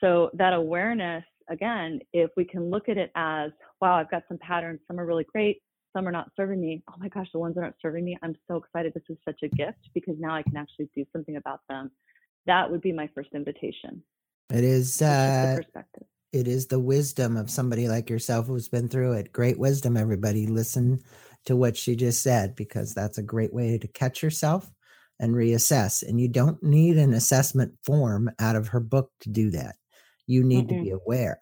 So 0.00 0.30
that 0.34 0.52
awareness, 0.52 1.24
again, 1.48 2.00
if 2.12 2.30
we 2.36 2.44
can 2.44 2.70
look 2.70 2.88
at 2.88 2.96
it 2.98 3.10
as, 3.14 3.50
wow, 3.80 3.96
I've 3.96 4.10
got 4.10 4.22
some 4.28 4.38
patterns, 4.38 4.80
some 4.86 5.00
are 5.00 5.06
really 5.06 5.24
great, 5.24 5.62
some 5.94 6.06
are 6.06 6.12
not 6.12 6.30
serving 6.36 6.60
me. 6.60 6.82
Oh 6.90 6.94
my 6.98 7.08
gosh, 7.08 7.28
the 7.32 7.38
ones 7.38 7.54
that 7.54 7.62
aren't 7.62 7.76
serving 7.80 8.04
me, 8.04 8.16
I'm 8.22 8.36
so 8.48 8.56
excited. 8.56 8.92
This 8.94 9.02
is 9.08 9.16
such 9.24 9.42
a 9.42 9.48
gift 9.48 9.78
because 9.94 10.14
now 10.18 10.34
I 10.34 10.42
can 10.42 10.56
actually 10.56 10.88
do 10.94 11.04
something 11.12 11.36
about 11.36 11.60
them. 11.68 11.90
That 12.46 12.70
would 12.70 12.82
be 12.82 12.92
my 12.92 13.08
first 13.14 13.30
invitation. 13.34 14.02
It 14.50 14.62
is 14.62 15.02
uh, 15.02 15.54
perspective. 15.56 16.04
It 16.32 16.46
is 16.46 16.66
the 16.66 16.78
wisdom 16.78 17.36
of 17.36 17.50
somebody 17.50 17.88
like 17.88 18.10
yourself 18.10 18.46
who's 18.46 18.68
been 18.68 18.88
through 18.88 19.12
it. 19.12 19.32
Great 19.32 19.58
wisdom, 19.58 19.96
everybody. 19.96 20.46
Listen 20.46 21.02
to 21.46 21.56
what 21.56 21.76
she 21.76 21.96
just 21.96 22.22
said 22.22 22.54
because 22.54 22.94
that's 22.94 23.18
a 23.18 23.22
great 23.22 23.54
way 23.54 23.78
to 23.78 23.88
catch 23.88 24.22
yourself 24.22 24.70
and 25.18 25.34
reassess. 25.34 26.06
And 26.06 26.20
you 26.20 26.28
don't 26.28 26.62
need 26.62 26.98
an 26.98 27.14
assessment 27.14 27.72
form 27.84 28.30
out 28.38 28.56
of 28.56 28.68
her 28.68 28.80
book 28.80 29.10
to 29.20 29.30
do 29.30 29.50
that. 29.50 29.76
You 30.26 30.44
need 30.44 30.68
Mm-mm. 30.68 30.78
to 30.78 30.82
be 30.82 30.90
aware. 30.90 31.38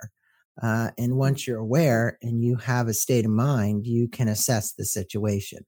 Uh, 0.63 0.91
and 0.97 1.17
once 1.17 1.47
you're 1.47 1.59
aware 1.59 2.17
and 2.23 2.45
you 2.45 2.57
have 2.57 2.87
a 2.87 2.95
state 2.95 3.25
of 3.25 3.33
mind, 3.33 3.87
you 3.87 4.07
can 4.07 4.29
assess 4.29 4.73
the 4.73 4.85
situation. 4.85 5.67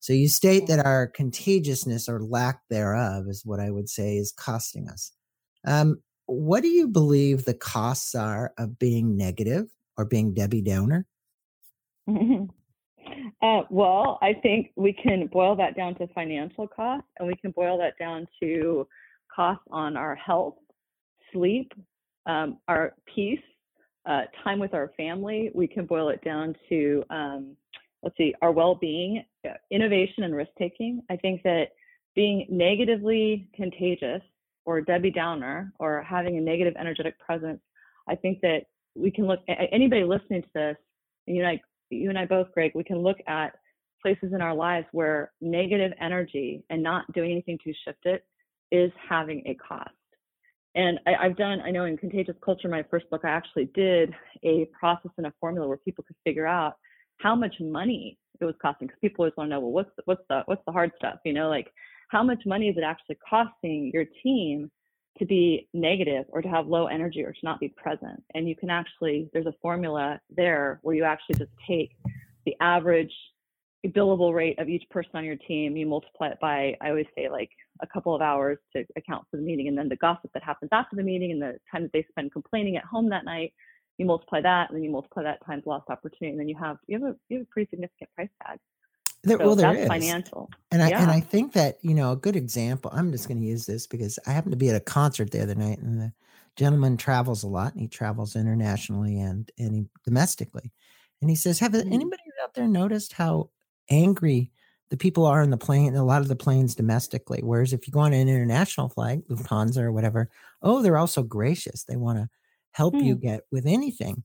So 0.00 0.12
you 0.12 0.28
state 0.28 0.66
that 0.66 0.84
our 0.84 1.06
contagiousness 1.06 2.08
or 2.08 2.20
lack 2.20 2.60
thereof 2.68 3.26
is 3.28 3.42
what 3.44 3.60
I 3.60 3.70
would 3.70 3.88
say 3.88 4.16
is 4.16 4.32
costing 4.32 4.88
us. 4.88 5.12
Um, 5.66 6.02
what 6.26 6.62
do 6.62 6.68
you 6.68 6.88
believe 6.88 7.44
the 7.44 7.54
costs 7.54 8.14
are 8.14 8.52
of 8.58 8.78
being 8.78 9.16
negative 9.16 9.66
or 9.96 10.04
being 10.04 10.34
Debbie 10.34 10.62
Downer? 10.62 11.06
Uh, 13.42 13.62
well, 13.70 14.18
I 14.22 14.34
think 14.34 14.70
we 14.76 14.92
can 14.92 15.26
boil 15.28 15.56
that 15.56 15.76
down 15.76 15.94
to 15.96 16.06
financial 16.08 16.66
costs 16.66 17.08
and 17.18 17.28
we 17.28 17.34
can 17.36 17.50
boil 17.52 17.78
that 17.78 17.98
down 17.98 18.26
to 18.42 18.86
costs 19.34 19.64
on 19.70 19.96
our 19.96 20.14
health, 20.14 20.54
sleep, 21.32 21.72
um, 22.26 22.58
our 22.68 22.94
peace, 23.12 23.40
uh, 24.06 24.22
time 24.42 24.58
with 24.58 24.74
our 24.74 24.92
family, 24.96 25.50
we 25.54 25.66
can 25.66 25.86
boil 25.86 26.08
it 26.10 26.22
down 26.24 26.54
to, 26.68 27.02
um, 27.10 27.56
let's 28.02 28.16
see, 28.16 28.34
our 28.42 28.52
well 28.52 28.74
being, 28.74 29.24
uh, 29.48 29.54
innovation, 29.70 30.24
and 30.24 30.34
risk 30.34 30.50
taking. 30.58 31.00
I 31.10 31.16
think 31.16 31.42
that 31.42 31.68
being 32.14 32.46
negatively 32.50 33.48
contagious 33.54 34.22
or 34.66 34.80
Debbie 34.80 35.10
Downer 35.10 35.72
or 35.78 36.02
having 36.02 36.36
a 36.36 36.40
negative 36.40 36.74
energetic 36.78 37.18
presence, 37.18 37.60
I 38.08 38.14
think 38.14 38.40
that 38.42 38.64
we 38.94 39.10
can 39.10 39.26
look, 39.26 39.40
anybody 39.48 40.04
listening 40.04 40.42
to 40.42 40.48
this, 40.54 40.76
and 41.26 41.36
you 41.36 41.44
and 41.44 41.58
I, 41.58 41.62
you 41.94 42.08
and 42.08 42.18
I 42.18 42.26
both, 42.26 42.52
Greg, 42.52 42.72
we 42.74 42.84
can 42.84 42.98
look 42.98 43.18
at 43.26 43.54
places 44.02 44.32
in 44.34 44.42
our 44.42 44.54
lives 44.54 44.86
where 44.92 45.32
negative 45.40 45.92
energy 46.00 46.62
and 46.70 46.82
not 46.82 47.10
doing 47.12 47.30
anything 47.30 47.58
to 47.64 47.72
shift 47.84 48.04
it 48.04 48.24
is 48.70 48.92
having 49.08 49.42
a 49.46 49.54
cost. 49.54 49.90
And 50.74 50.98
I, 51.06 51.28
have 51.28 51.36
done, 51.36 51.60
I 51.60 51.70
know 51.70 51.84
in 51.84 51.96
Contagious 51.96 52.34
Culture, 52.44 52.68
my 52.68 52.84
first 52.90 53.08
book, 53.08 53.22
I 53.24 53.28
actually 53.28 53.66
did 53.74 54.12
a 54.42 54.66
process 54.78 55.12
and 55.16 55.26
a 55.26 55.32
formula 55.40 55.68
where 55.68 55.76
people 55.76 56.04
could 56.04 56.16
figure 56.24 56.46
out 56.46 56.74
how 57.20 57.36
much 57.36 57.54
money 57.60 58.18
it 58.40 58.44
was 58.44 58.56
costing. 58.60 58.88
Because 58.88 58.98
people 59.00 59.22
always 59.22 59.36
want 59.36 59.50
to 59.50 59.54
know, 59.54 59.60
well, 59.60 59.70
what's 59.70 59.90
the, 59.96 60.02
what's 60.06 60.22
the 60.28 60.42
what's 60.46 60.62
the 60.66 60.72
hard 60.72 60.90
stuff? 60.96 61.20
You 61.24 61.32
know, 61.32 61.48
like 61.48 61.72
how 62.08 62.24
much 62.24 62.42
money 62.44 62.68
is 62.68 62.76
it 62.76 62.82
actually 62.82 63.18
costing 63.28 63.92
your 63.94 64.04
team 64.22 64.70
to 65.18 65.24
be 65.24 65.68
negative 65.72 66.24
or 66.28 66.42
to 66.42 66.48
have 66.48 66.66
low 66.66 66.86
energy 66.86 67.22
or 67.22 67.32
to 67.32 67.38
not 67.42 67.60
be 67.60 67.68
present? 67.68 68.22
And 68.34 68.48
you 68.48 68.56
can 68.56 68.70
actually, 68.70 69.30
there's 69.32 69.46
a 69.46 69.54
formula 69.62 70.20
there 70.30 70.80
where 70.82 70.94
you 70.94 71.04
actually 71.04 71.36
just 71.36 71.52
take 71.66 71.96
the 72.46 72.54
average 72.60 73.12
billable 73.88 74.34
rate 74.34 74.58
of 74.58 74.68
each 74.68 74.84
person 74.90 75.10
on 75.14 75.24
your 75.24 75.36
team, 75.36 75.76
you 75.76 75.86
multiply 75.86 76.28
it 76.28 76.38
by, 76.40 76.76
I 76.80 76.88
always 76.88 77.06
say 77.16 77.28
like 77.28 77.50
a 77.82 77.86
couple 77.86 78.14
of 78.14 78.22
hours 78.22 78.58
to 78.74 78.84
account 78.96 79.26
for 79.30 79.36
the 79.36 79.42
meeting, 79.42 79.68
and 79.68 79.76
then 79.76 79.88
the 79.88 79.96
gossip 79.96 80.30
that 80.32 80.42
happens 80.42 80.70
after 80.72 80.96
the 80.96 81.02
meeting 81.02 81.32
and 81.32 81.42
the 81.42 81.58
time 81.70 81.82
that 81.82 81.92
they 81.92 82.06
spend 82.08 82.32
complaining 82.32 82.76
at 82.76 82.84
home 82.84 83.08
that 83.10 83.24
night, 83.24 83.52
you 83.98 84.06
multiply 84.06 84.40
that, 84.40 84.70
and 84.70 84.76
then 84.76 84.84
you 84.84 84.90
multiply 84.90 85.22
that 85.22 85.44
times 85.46 85.64
lost 85.66 85.88
opportunity, 85.90 86.30
and 86.30 86.40
then 86.40 86.48
you 86.48 86.56
have 86.58 86.78
you 86.86 86.98
have 86.98 87.12
a 87.12 87.16
you 87.28 87.38
have 87.38 87.46
a 87.46 87.50
pretty 87.50 87.68
significant 87.70 88.10
price 88.14 88.28
tag. 88.44 88.58
There, 89.24 89.38
so 89.38 89.44
well, 89.46 89.56
there 89.56 89.74
is. 89.74 89.88
financial, 89.88 90.50
and 90.70 90.82
I 90.82 90.88
yeah. 90.88 91.02
and 91.02 91.10
I 91.10 91.20
think 91.20 91.52
that 91.54 91.78
you 91.82 91.94
know 91.94 92.12
a 92.12 92.16
good 92.16 92.36
example. 92.36 92.90
I'm 92.92 93.12
just 93.12 93.28
going 93.28 93.40
to 93.40 93.46
use 93.46 93.66
this 93.66 93.86
because 93.86 94.18
I 94.26 94.32
happened 94.32 94.52
to 94.52 94.58
be 94.58 94.68
at 94.70 94.76
a 94.76 94.80
concert 94.80 95.30
the 95.30 95.42
other 95.42 95.54
night, 95.54 95.78
and 95.78 96.00
the 96.00 96.12
gentleman 96.56 96.96
travels 96.96 97.42
a 97.42 97.48
lot, 97.48 97.72
and 97.72 97.80
he 97.82 97.88
travels 97.88 98.36
internationally 98.36 99.18
and 99.20 99.50
and 99.58 99.74
he, 99.74 99.86
domestically, 100.04 100.72
and 101.20 101.30
he 101.30 101.36
says, 101.36 101.58
"Have 101.58 101.72
Mm. 101.74 101.92
anybody 101.92 102.22
out 102.42 102.54
there 102.54 102.68
noticed 102.68 103.12
how 103.14 103.50
angry 103.90 104.50
the 104.90 104.96
people 104.96 105.24
are 105.26 105.42
in 105.42 105.50
the 105.50 105.56
plane, 105.56 105.94
a 105.96 106.04
lot 106.04 106.22
of 106.22 106.28
the 106.28 106.36
planes 106.36 106.74
domestically. 106.74 107.40
Whereas 107.42 107.72
if 107.72 107.86
you 107.86 107.92
go 107.92 108.00
on 108.00 108.12
an 108.12 108.28
international 108.28 108.88
flight, 108.88 109.26
Lufthansa 109.28 109.78
or 109.78 109.92
whatever, 109.92 110.30
oh, 110.62 110.82
they're 110.82 110.98
also 110.98 111.22
gracious. 111.22 111.84
They 111.84 111.96
want 111.96 112.18
to 112.18 112.28
help 112.72 113.02
you 113.02 113.14
Hmm. 113.14 113.20
get 113.20 113.42
with 113.50 113.66
anything. 113.66 114.22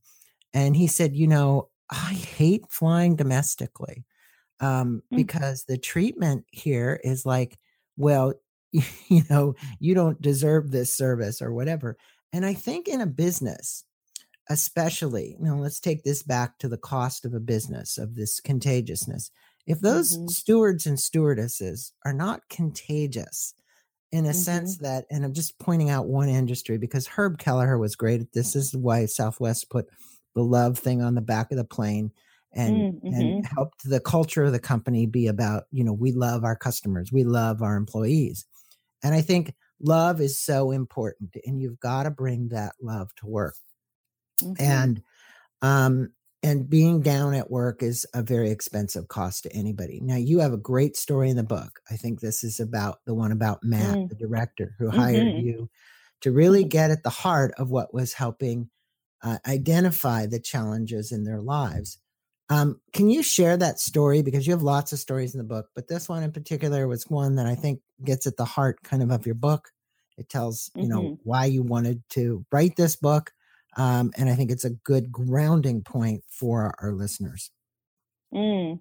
And 0.53 0.75
he 0.75 0.87
said, 0.87 1.15
you 1.15 1.27
know, 1.27 1.69
I 1.89 2.13
hate 2.13 2.65
flying 2.69 3.15
domestically 3.15 4.05
um, 4.59 5.03
Hmm. 5.11 5.21
because 5.21 5.65
the 5.65 5.77
treatment 5.77 6.45
here 6.51 6.99
is 7.03 7.25
like, 7.25 7.59
well, 7.97 8.33
you 8.71 9.23
know, 9.29 9.55
you 9.79 9.95
don't 9.95 10.21
deserve 10.21 10.71
this 10.71 10.93
service 10.93 11.41
or 11.41 11.53
whatever. 11.53 11.97
And 12.33 12.45
I 12.45 12.53
think 12.53 12.87
in 12.87 13.01
a 13.01 13.07
business, 13.07 13.83
especially, 14.49 15.35
you 15.39 15.45
know, 15.45 15.57
let's 15.57 15.79
take 15.79 16.03
this 16.03 16.23
back 16.23 16.57
to 16.59 16.67
the 16.67 16.77
cost 16.77 17.25
of 17.25 17.33
a 17.33 17.39
business 17.39 17.97
of 17.97 18.15
this 18.15 18.39
contagiousness. 18.39 19.31
If 19.67 19.79
those 19.81 20.17
Mhm. 20.17 20.27
stewards 20.27 20.87
and 20.87 20.99
stewardesses 20.99 21.93
are 22.05 22.13
not 22.13 22.49
contagious 22.49 23.53
in 24.11 24.25
a 24.25 24.33
sense 24.33 24.77
Mm-hmm. 24.77 24.79
that, 24.79 25.05
and 25.11 25.25
I'm 25.25 25.33
just 25.33 25.59
pointing 25.59 25.89
out 25.89 26.07
one 26.07 26.29
industry 26.29 26.77
because 26.77 27.07
Herb 27.07 27.37
Kelleher 27.39 27.77
was 27.77 27.95
great 27.95 28.21
at 28.21 28.33
this. 28.33 28.53
This 28.53 28.67
is 28.73 28.77
why 28.77 29.05
Southwest 29.05 29.69
put 29.69 29.87
the 30.35 30.43
love 30.43 30.77
thing 30.79 31.01
on 31.01 31.15
the 31.15 31.21
back 31.21 31.51
of 31.51 31.57
the 31.57 31.63
plane 31.65 32.11
and 32.53 32.87
Mm, 32.87 32.99
and 33.11 33.35
helped 33.43 33.83
the 33.89 33.99
culture 33.99 34.43
of 34.45 34.51
the 34.51 34.59
company 34.59 35.05
be 35.07 35.27
about, 35.27 35.63
you 35.71 35.83
know, 35.83 35.93
we 35.93 36.11
love 36.11 36.43
our 36.43 36.55
customers, 36.55 37.11
we 37.11 37.23
love 37.23 37.61
our 37.61 37.75
employees. 37.75 38.45
And 39.03 39.15
I 39.15 39.21
think 39.21 39.55
love 39.81 40.21
is 40.21 40.39
so 40.39 40.71
important 40.71 41.35
and 41.45 41.61
you've 41.61 41.79
got 41.79 42.03
to 42.03 42.11
bring 42.11 42.49
that 42.49 42.75
love 42.81 43.13
to 43.17 43.27
work 43.27 43.55
Mhm. 44.41 44.57
and 44.57 45.01
um 45.63 46.13
and 46.43 46.69
being 46.69 47.01
down 47.01 47.33
at 47.35 47.51
work 47.51 47.83
is 47.83 48.05
a 48.13 48.23
very 48.23 48.51
expensive 48.51 49.07
cost 49.09 49.43
to 49.43 49.53
anybody 49.53 49.99
now 50.01 50.15
you 50.17 50.39
have 50.39 50.53
a 50.53 50.57
great 50.57 50.97
story 50.97 51.29
in 51.29 51.37
the 51.37 51.43
book 51.43 51.81
i 51.91 51.95
think 51.97 52.21
this 52.21 52.43
is 52.43 52.59
about 52.59 52.99
the 53.05 53.15
one 53.15 53.31
about 53.31 53.63
matt 53.63 53.99
Mm. 53.99 54.09
the 54.09 54.15
director 54.15 54.75
who 54.79 54.89
hired 54.89 55.31
Mhm. 55.31 55.37
you 55.37 55.69
to 56.21 56.31
really 56.31 56.63
Mhm. 56.63 56.65
get 56.65 56.91
at 56.91 57.03
the 57.03 57.09
heart 57.11 57.53
of 57.57 57.69
what 57.69 57.93
was 57.93 58.13
helping 58.13 58.69
uh, 59.23 59.39
identify 59.47 60.25
the 60.27 60.39
challenges 60.41 61.11
in 61.11 61.25
their 61.25 61.41
lives 61.41 61.99
um, 62.51 62.79
can 62.93 63.09
you 63.09 63.21
share 63.21 63.57
that 63.57 63.79
story 63.79 64.21
because 64.21 64.47
you 64.47 64.53
have 64.53 64.63
lots 64.63 64.91
of 64.93 64.99
stories 64.99 65.33
in 65.33 65.37
the 65.37 65.43
book 65.43 65.67
but 65.75 65.87
this 65.87 66.09
one 66.09 66.23
in 66.23 66.31
particular 66.31 66.87
was 66.87 67.03
one 67.09 67.35
that 67.35 67.45
i 67.45 67.55
think 67.55 67.79
gets 68.03 68.25
at 68.27 68.37
the 68.37 68.45
heart 68.45 68.81
kind 68.83 69.01
of 69.03 69.11
of 69.11 69.25
your 69.25 69.35
book 69.35 69.69
it 70.17 70.27
tells 70.29 70.69
you 70.75 70.87
know 70.87 71.01
Mhm. 71.01 71.19
why 71.23 71.45
you 71.45 71.63
wanted 71.63 72.01
to 72.09 72.45
write 72.51 72.75
this 72.75 72.95
book 72.95 73.31
um, 73.77 74.11
and 74.17 74.27
I 74.29 74.33
think 74.33 74.49
it's 74.49 74.65
a 74.65 74.71
good 74.71 75.11
grounding 75.11 75.83
point 75.83 76.23
for 76.27 76.73
our, 76.81 76.91
listeners. 76.91 77.51
Mm. 78.33 78.79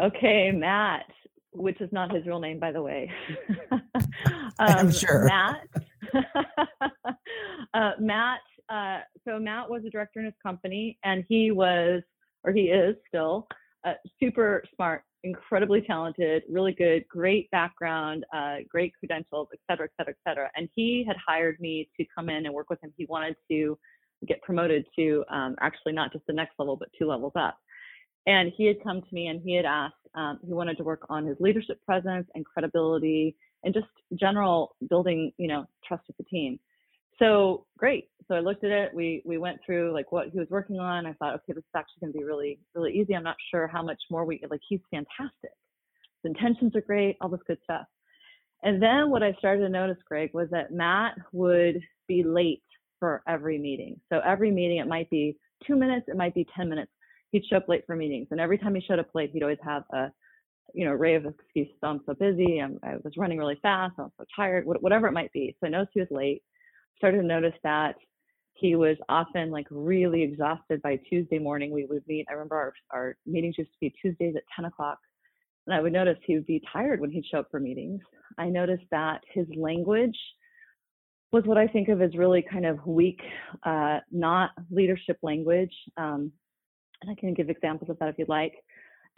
Okay, 0.00 0.52
Matt, 0.52 1.06
which 1.52 1.80
is 1.80 1.90
not 1.92 2.14
his 2.14 2.24
real 2.24 2.38
name, 2.38 2.60
by 2.60 2.70
the 2.70 2.80
way. 2.80 3.10
I'm 4.60 4.86
Um, 4.86 4.92
sure. 4.92 5.24
Matt. 5.24 5.66
uh, 7.74 7.92
Matt. 7.98 8.40
Uh, 8.68 9.00
so 9.26 9.38
Matt 9.40 9.68
was 9.68 9.84
a 9.84 9.90
director 9.90 10.20
in 10.20 10.26
his 10.26 10.34
company, 10.42 10.98
and 11.02 11.24
he 11.28 11.50
was, 11.50 12.02
or 12.48 12.52
he 12.52 12.62
is 12.62 12.96
still, 13.06 13.46
uh, 13.86 13.92
super 14.18 14.64
smart, 14.74 15.02
incredibly 15.22 15.82
talented, 15.82 16.42
really 16.48 16.72
good, 16.72 17.06
great 17.08 17.50
background, 17.50 18.24
uh, 18.34 18.56
great 18.68 18.92
credentials, 18.98 19.48
et 19.52 19.60
cetera, 19.68 19.86
et 19.86 19.90
cetera, 19.96 20.14
et 20.14 20.28
cetera. 20.28 20.50
And 20.56 20.68
he 20.74 21.04
had 21.06 21.16
hired 21.24 21.60
me 21.60 21.90
to 21.98 22.06
come 22.14 22.30
in 22.30 22.46
and 22.46 22.54
work 22.54 22.70
with 22.70 22.82
him. 22.82 22.92
He 22.96 23.04
wanted 23.06 23.36
to 23.50 23.78
get 24.26 24.40
promoted 24.42 24.86
to 24.96 25.24
um, 25.30 25.56
actually 25.60 25.92
not 25.92 26.12
just 26.12 26.24
the 26.26 26.32
next 26.32 26.54
level, 26.58 26.76
but 26.76 26.88
two 26.98 27.06
levels 27.06 27.32
up. 27.36 27.58
And 28.26 28.52
he 28.56 28.64
had 28.66 28.82
come 28.82 29.00
to 29.02 29.14
me 29.14 29.26
and 29.26 29.40
he 29.42 29.54
had 29.54 29.64
asked, 29.64 29.94
um, 30.14 30.38
he 30.46 30.52
wanted 30.52 30.76
to 30.78 30.84
work 30.84 31.02
on 31.10 31.26
his 31.26 31.36
leadership 31.38 31.78
presence 31.84 32.26
and 32.34 32.44
credibility 32.44 33.36
and 33.64 33.74
just 33.74 33.86
general 34.14 34.76
building, 34.88 35.32
you 35.36 35.48
know, 35.48 35.66
trust 35.86 36.04
with 36.08 36.16
the 36.16 36.24
team. 36.24 36.58
So 37.18 37.66
great. 37.78 38.08
So 38.28 38.34
I 38.34 38.40
looked 38.40 38.64
at 38.64 38.70
it. 38.70 38.94
We 38.94 39.22
we 39.24 39.38
went 39.38 39.58
through 39.64 39.92
like 39.92 40.12
what 40.12 40.28
he 40.28 40.38
was 40.38 40.48
working 40.50 40.78
on. 40.78 41.06
I 41.06 41.14
thought, 41.14 41.34
okay, 41.36 41.54
this 41.54 41.58
is 41.64 41.70
actually 41.76 42.00
going 42.00 42.12
to 42.12 42.18
be 42.18 42.24
really 42.24 42.58
really 42.74 42.92
easy. 42.92 43.14
I'm 43.14 43.24
not 43.24 43.36
sure 43.50 43.66
how 43.66 43.82
much 43.82 44.00
more 44.10 44.24
we 44.24 44.40
like. 44.50 44.60
He's 44.68 44.80
fantastic. 44.90 45.52
His 46.22 46.30
intentions 46.30 46.76
are 46.76 46.80
great. 46.82 47.16
All 47.20 47.28
this 47.28 47.40
good 47.46 47.58
stuff. 47.64 47.86
And 48.62 48.82
then 48.82 49.10
what 49.10 49.22
I 49.22 49.32
started 49.34 49.62
to 49.62 49.68
notice, 49.68 49.98
Greg, 50.06 50.30
was 50.34 50.48
that 50.50 50.72
Matt 50.72 51.14
would 51.32 51.80
be 52.08 52.22
late 52.24 52.62
for 52.98 53.22
every 53.28 53.58
meeting. 53.58 54.00
So 54.12 54.20
every 54.24 54.50
meeting, 54.50 54.78
it 54.78 54.88
might 54.88 55.08
be 55.10 55.36
two 55.66 55.76
minutes, 55.76 56.06
it 56.08 56.16
might 56.16 56.34
be 56.34 56.46
10 56.56 56.68
minutes. 56.68 56.90
He'd 57.30 57.44
show 57.46 57.56
up 57.58 57.68
late 57.68 57.84
for 57.86 57.94
meetings. 57.94 58.28
And 58.30 58.40
every 58.40 58.58
time 58.58 58.74
he 58.74 58.80
showed 58.80 58.98
up 58.98 59.08
late, 59.14 59.30
he'd 59.32 59.42
always 59.42 59.58
have 59.62 59.84
a, 59.92 60.10
you 60.74 60.84
know, 60.86 60.92
array 60.92 61.14
of 61.14 61.26
excuses. 61.26 61.74
Oh, 61.82 61.88
I'm 61.88 62.00
so 62.06 62.14
busy. 62.14 62.58
I'm, 62.60 62.78
I 62.82 62.96
was 63.04 63.12
running 63.16 63.38
really 63.38 63.58
fast. 63.62 63.94
I'm 63.98 64.10
so 64.18 64.24
tired, 64.34 64.64
whatever 64.66 65.06
it 65.06 65.12
might 65.12 65.32
be. 65.32 65.54
So 65.60 65.66
I 65.66 65.70
noticed 65.70 65.92
he 65.94 66.00
was 66.00 66.08
late. 66.10 66.42
Started 66.98 67.18
to 67.18 67.26
notice 67.26 67.54
that 67.62 67.94
he 68.54 68.74
was 68.74 68.96
often 69.08 69.50
like 69.50 69.66
really 69.70 70.22
exhausted 70.22 70.82
by 70.82 70.96
Tuesday 71.08 71.38
morning. 71.38 71.70
We 71.70 71.86
would 71.86 72.02
meet. 72.08 72.26
I 72.28 72.32
remember 72.32 72.56
our, 72.56 72.72
our 72.90 73.16
meetings 73.24 73.56
used 73.56 73.70
to 73.70 73.78
be 73.80 73.94
Tuesdays 74.02 74.34
at 74.36 74.42
10 74.54 74.64
o'clock. 74.64 74.98
And 75.66 75.74
I 75.74 75.80
would 75.80 75.92
notice 75.92 76.16
he 76.24 76.34
would 76.34 76.46
be 76.46 76.62
tired 76.72 77.00
when 77.00 77.10
he'd 77.10 77.26
show 77.30 77.40
up 77.40 77.48
for 77.50 77.60
meetings. 77.60 78.00
I 78.36 78.48
noticed 78.48 78.84
that 78.90 79.20
his 79.32 79.46
language 79.56 80.16
was 81.30 81.44
what 81.44 81.58
I 81.58 81.66
think 81.66 81.88
of 81.88 82.00
as 82.00 82.16
really 82.16 82.44
kind 82.50 82.66
of 82.66 82.84
weak, 82.86 83.20
uh, 83.64 83.98
not 84.10 84.50
leadership 84.70 85.18
language. 85.22 85.74
Um, 85.96 86.32
and 87.02 87.10
I 87.10 87.14
can 87.14 87.34
give 87.34 87.50
examples 87.50 87.90
of 87.90 87.98
that 87.98 88.08
if 88.08 88.18
you'd 88.18 88.28
like. 88.28 88.54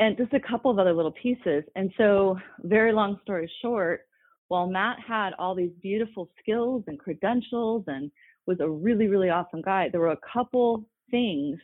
And 0.00 0.16
just 0.16 0.32
a 0.32 0.40
couple 0.40 0.70
of 0.70 0.78
other 0.78 0.92
little 0.92 1.12
pieces. 1.12 1.62
And 1.76 1.92
so, 1.96 2.38
very 2.62 2.92
long 2.92 3.18
story 3.22 3.50
short, 3.62 4.02
while 4.50 4.66
Matt 4.66 4.98
had 4.98 5.30
all 5.38 5.54
these 5.54 5.70
beautiful 5.80 6.28
skills 6.40 6.82
and 6.88 6.98
credentials 6.98 7.84
and 7.86 8.10
was 8.46 8.58
a 8.58 8.68
really, 8.68 9.06
really 9.06 9.30
awesome 9.30 9.62
guy, 9.62 9.88
there 9.88 10.00
were 10.00 10.10
a 10.10 10.18
couple 10.32 10.84
things 11.08 11.56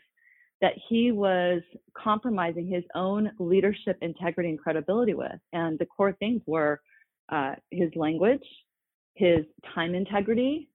that 0.61 0.75
he 0.88 1.11
was 1.11 1.62
compromising 2.01 2.68
his 2.68 2.85
own 2.94 3.33
leadership 3.40 3.99
integrity 4.03 4.51
and 4.51 4.61
credibility 4.61 5.14
with. 5.14 5.35
And 5.53 5.77
the 5.81 5.87
core 5.87 6.12
things 6.12 6.42
were 6.46 6.81
uh, 7.29 7.55
his 7.72 7.90
language, 7.96 8.44
his 9.14 9.40
time 9.75 9.96
integrity, 9.96 10.68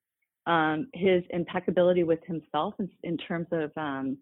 um, 0.47 0.89
his 0.93 1.23
impeccability 1.29 2.03
with 2.03 2.19
himself 2.25 2.73
in, 2.79 2.89
in 3.03 3.15
terms 3.15 3.47
of 3.53 3.71
um, 3.77 4.17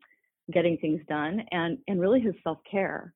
getting 0.53 0.77
things 0.77 1.01
done, 1.09 1.41
and 1.51 1.79
and 1.87 1.99
really 1.99 2.19
his 2.19 2.35
self 2.43 2.59
care. 2.69 3.15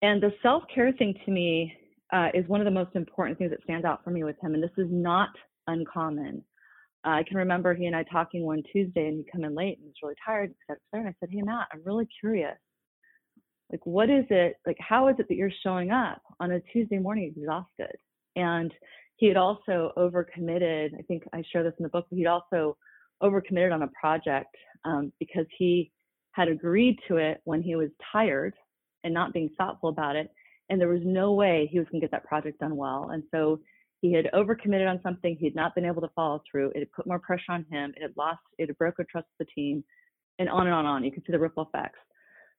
And 0.00 0.22
the 0.22 0.32
self 0.42 0.62
care 0.74 0.92
thing 0.92 1.14
to 1.26 1.30
me 1.30 1.74
uh, 2.12 2.28
is 2.34 2.46
one 2.48 2.60
of 2.60 2.64
the 2.64 2.70
most 2.70 2.94
important 2.94 3.38
things 3.38 3.50
that 3.50 3.62
stands 3.62 3.84
out 3.84 4.02
for 4.04 4.10
me 4.10 4.24
with 4.24 4.36
him. 4.40 4.54
And 4.54 4.62
this 4.62 4.70
is 4.78 4.88
not 4.90 5.30
uncommon. 5.66 6.42
Uh, 7.04 7.10
I 7.10 7.22
can 7.22 7.36
remember 7.36 7.74
he 7.74 7.86
and 7.86 7.96
I 7.96 8.04
talking 8.04 8.44
one 8.44 8.62
Tuesday, 8.72 9.08
and 9.08 9.18
he'd 9.18 9.30
come 9.30 9.44
in 9.44 9.54
late 9.54 9.78
and 9.78 9.82
he 9.82 9.86
was 9.86 9.94
really 10.02 10.14
tired, 10.24 10.50
et 10.50 10.78
cetera. 10.92 11.04
And 11.04 11.08
I 11.08 11.14
said, 11.20 11.30
Hey 11.30 11.42
Matt, 11.42 11.68
I'm 11.72 11.82
really 11.84 12.08
curious. 12.20 12.56
Like, 13.70 13.84
what 13.84 14.10
is 14.10 14.24
it? 14.30 14.56
Like, 14.66 14.76
how 14.78 15.08
is 15.08 15.16
it 15.18 15.26
that 15.28 15.34
you're 15.34 15.50
showing 15.62 15.90
up 15.90 16.22
on 16.38 16.52
a 16.52 16.60
Tuesday 16.72 16.98
morning 16.98 17.32
exhausted? 17.36 17.96
And 18.36 18.72
he 19.16 19.26
had 19.26 19.36
also 19.36 19.92
overcommitted. 19.96 20.94
I 20.96 21.02
think 21.02 21.24
I 21.32 21.42
share 21.50 21.64
this 21.64 21.72
in 21.78 21.82
the 21.82 21.88
book. 21.88 22.06
But 22.10 22.16
he'd 22.18 22.26
also 22.26 22.76
overcommitted 23.22 23.72
on 23.72 23.82
a 23.82 23.90
project 24.00 24.54
um, 24.84 25.12
because 25.18 25.46
he 25.58 25.90
had 26.32 26.48
agreed 26.48 26.98
to 27.08 27.16
it 27.16 27.40
when 27.44 27.62
he 27.62 27.76
was 27.76 27.88
tired 28.12 28.54
and 29.04 29.14
not 29.14 29.32
being 29.32 29.50
thoughtful 29.56 29.88
about 29.88 30.16
it. 30.16 30.30
And 30.68 30.80
there 30.80 30.88
was 30.88 31.02
no 31.04 31.32
way 31.32 31.68
he 31.70 31.78
was 31.78 31.86
going 31.88 32.00
to 32.00 32.04
get 32.04 32.10
that 32.10 32.24
project 32.24 32.58
done 32.58 32.76
well. 32.76 33.10
And 33.12 33.22
so 33.30 33.60
he 34.00 34.12
had 34.12 34.28
overcommitted 34.34 34.88
on 34.88 35.00
something 35.02 35.36
he 35.36 35.46
had 35.46 35.54
not 35.54 35.74
been 35.74 35.84
able 35.84 36.02
to 36.02 36.10
follow 36.14 36.42
through. 36.50 36.70
It 36.70 36.80
had 36.80 36.92
put 36.92 37.06
more 37.06 37.18
pressure 37.18 37.50
on 37.50 37.64
him. 37.70 37.92
It 37.96 38.02
had 38.02 38.16
lost, 38.16 38.40
it 38.58 38.68
had 38.68 38.78
broken 38.78 39.06
trust 39.10 39.26
with 39.38 39.46
the 39.46 39.52
team, 39.54 39.84
and 40.38 40.48
on 40.48 40.66
and 40.66 40.74
on 40.74 40.80
and 40.80 40.88
on. 40.88 41.04
You 41.04 41.12
could 41.12 41.24
see 41.26 41.32
the 41.32 41.38
ripple 41.38 41.68
effects. 41.72 41.98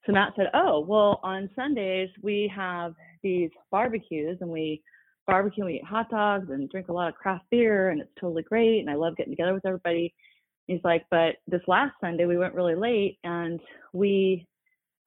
So 0.06 0.14
Matt 0.14 0.34
said, 0.36 0.50
"Oh, 0.54 0.80
well, 0.80 1.20
on 1.24 1.50
Sundays 1.56 2.10
we 2.22 2.52
have 2.56 2.94
these 3.24 3.50
barbecues, 3.72 4.38
and 4.42 4.50
we 4.50 4.82
barbecue, 5.26 5.64
and 5.64 5.72
we 5.72 5.80
eat 5.80 5.84
hot 5.84 6.10
dogs, 6.10 6.50
and 6.50 6.70
drink 6.70 6.88
a 6.88 6.94
lot 6.94 7.10
of 7.10 7.16
craft 7.16 7.46
beer, 7.52 7.90
and 7.90 8.02
it's 8.02 8.14
totally 8.20 8.44
great. 8.44 8.80
And 8.80 8.90
I 8.90 8.96
love 8.96 9.18
getting 9.18 9.34
together 9.34 9.54
with 9.54 9.66
everybody." 9.66 10.14
He's 10.68 10.84
like, 10.84 11.06
"But 11.12 11.38
this 11.48 11.62
last 11.68 11.94
Sunday 12.02 12.26
we 12.26 12.38
went 12.38 12.56
really 12.56 12.76
late, 12.76 13.20
and 13.24 13.60
we, 13.94 14.48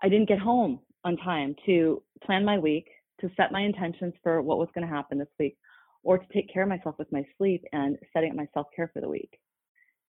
I 0.03 0.09
didn't 0.09 0.29
get 0.29 0.39
home 0.39 0.81
on 1.05 1.17
time 1.19 1.55
to 1.67 2.03
plan 2.25 2.45
my 2.45 2.59
week, 2.59 2.89
to 3.21 3.31
set 3.37 3.53
my 3.53 3.61
intentions 3.61 4.15
for 4.23 4.43
what 4.43 4.59
was 4.59 4.69
going 4.75 4.87
to 4.87 4.93
happen 4.93 5.19
this 5.19 5.29
week." 5.39 5.57
or 6.03 6.19
to 6.19 6.27
take 6.33 6.53
care 6.53 6.63
of 6.63 6.69
myself 6.69 6.97
with 6.99 7.11
my 7.13 7.25
sleep 7.37 7.65
and 7.73 7.99
setting 8.13 8.31
up 8.31 8.37
my 8.37 8.49
self 8.55 8.67
care 8.75 8.91
for 8.93 9.01
the 9.01 9.09
week. 9.09 9.39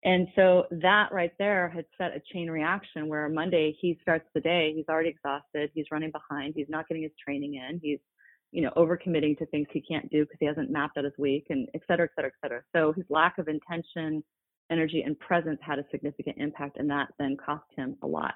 And 0.03 0.27
so 0.35 0.65
that 0.71 1.09
right 1.11 1.33
there 1.37 1.69
had 1.69 1.85
set 1.97 2.15
a 2.15 2.21
chain 2.33 2.49
reaction 2.49 3.07
where 3.07 3.29
Monday 3.29 3.75
he 3.79 3.99
starts 4.01 4.25
the 4.33 4.41
day, 4.41 4.73
he's 4.75 4.87
already 4.89 5.09
exhausted, 5.09 5.69
he's 5.75 5.85
running 5.91 6.11
behind, 6.11 6.53
he's 6.55 6.69
not 6.69 6.87
getting 6.87 7.03
his 7.03 7.11
training 7.23 7.55
in, 7.55 7.79
he's, 7.83 7.99
you 8.51 8.63
know, 8.63 8.71
overcommitting 8.75 9.37
to 9.37 9.45
things 9.47 9.67
he 9.71 9.81
can't 9.81 10.09
do 10.09 10.23
because 10.23 10.37
he 10.39 10.47
hasn't 10.47 10.71
mapped 10.71 10.97
out 10.97 11.03
his 11.03 11.13
week 11.19 11.45
and 11.49 11.67
et 11.75 11.81
cetera, 11.87 12.05
et 12.05 12.11
cetera, 12.15 12.31
et 12.31 12.43
cetera. 12.43 12.63
So 12.75 12.93
his 12.93 13.05
lack 13.09 13.37
of 13.37 13.47
intention, 13.47 14.23
energy, 14.71 15.03
and 15.03 15.19
presence 15.19 15.59
had 15.61 15.77
a 15.77 15.85
significant 15.91 16.37
impact, 16.39 16.77
and 16.77 16.89
that 16.89 17.09
then 17.19 17.37
cost 17.37 17.65
him 17.75 17.95
a 18.01 18.07
lot. 18.07 18.35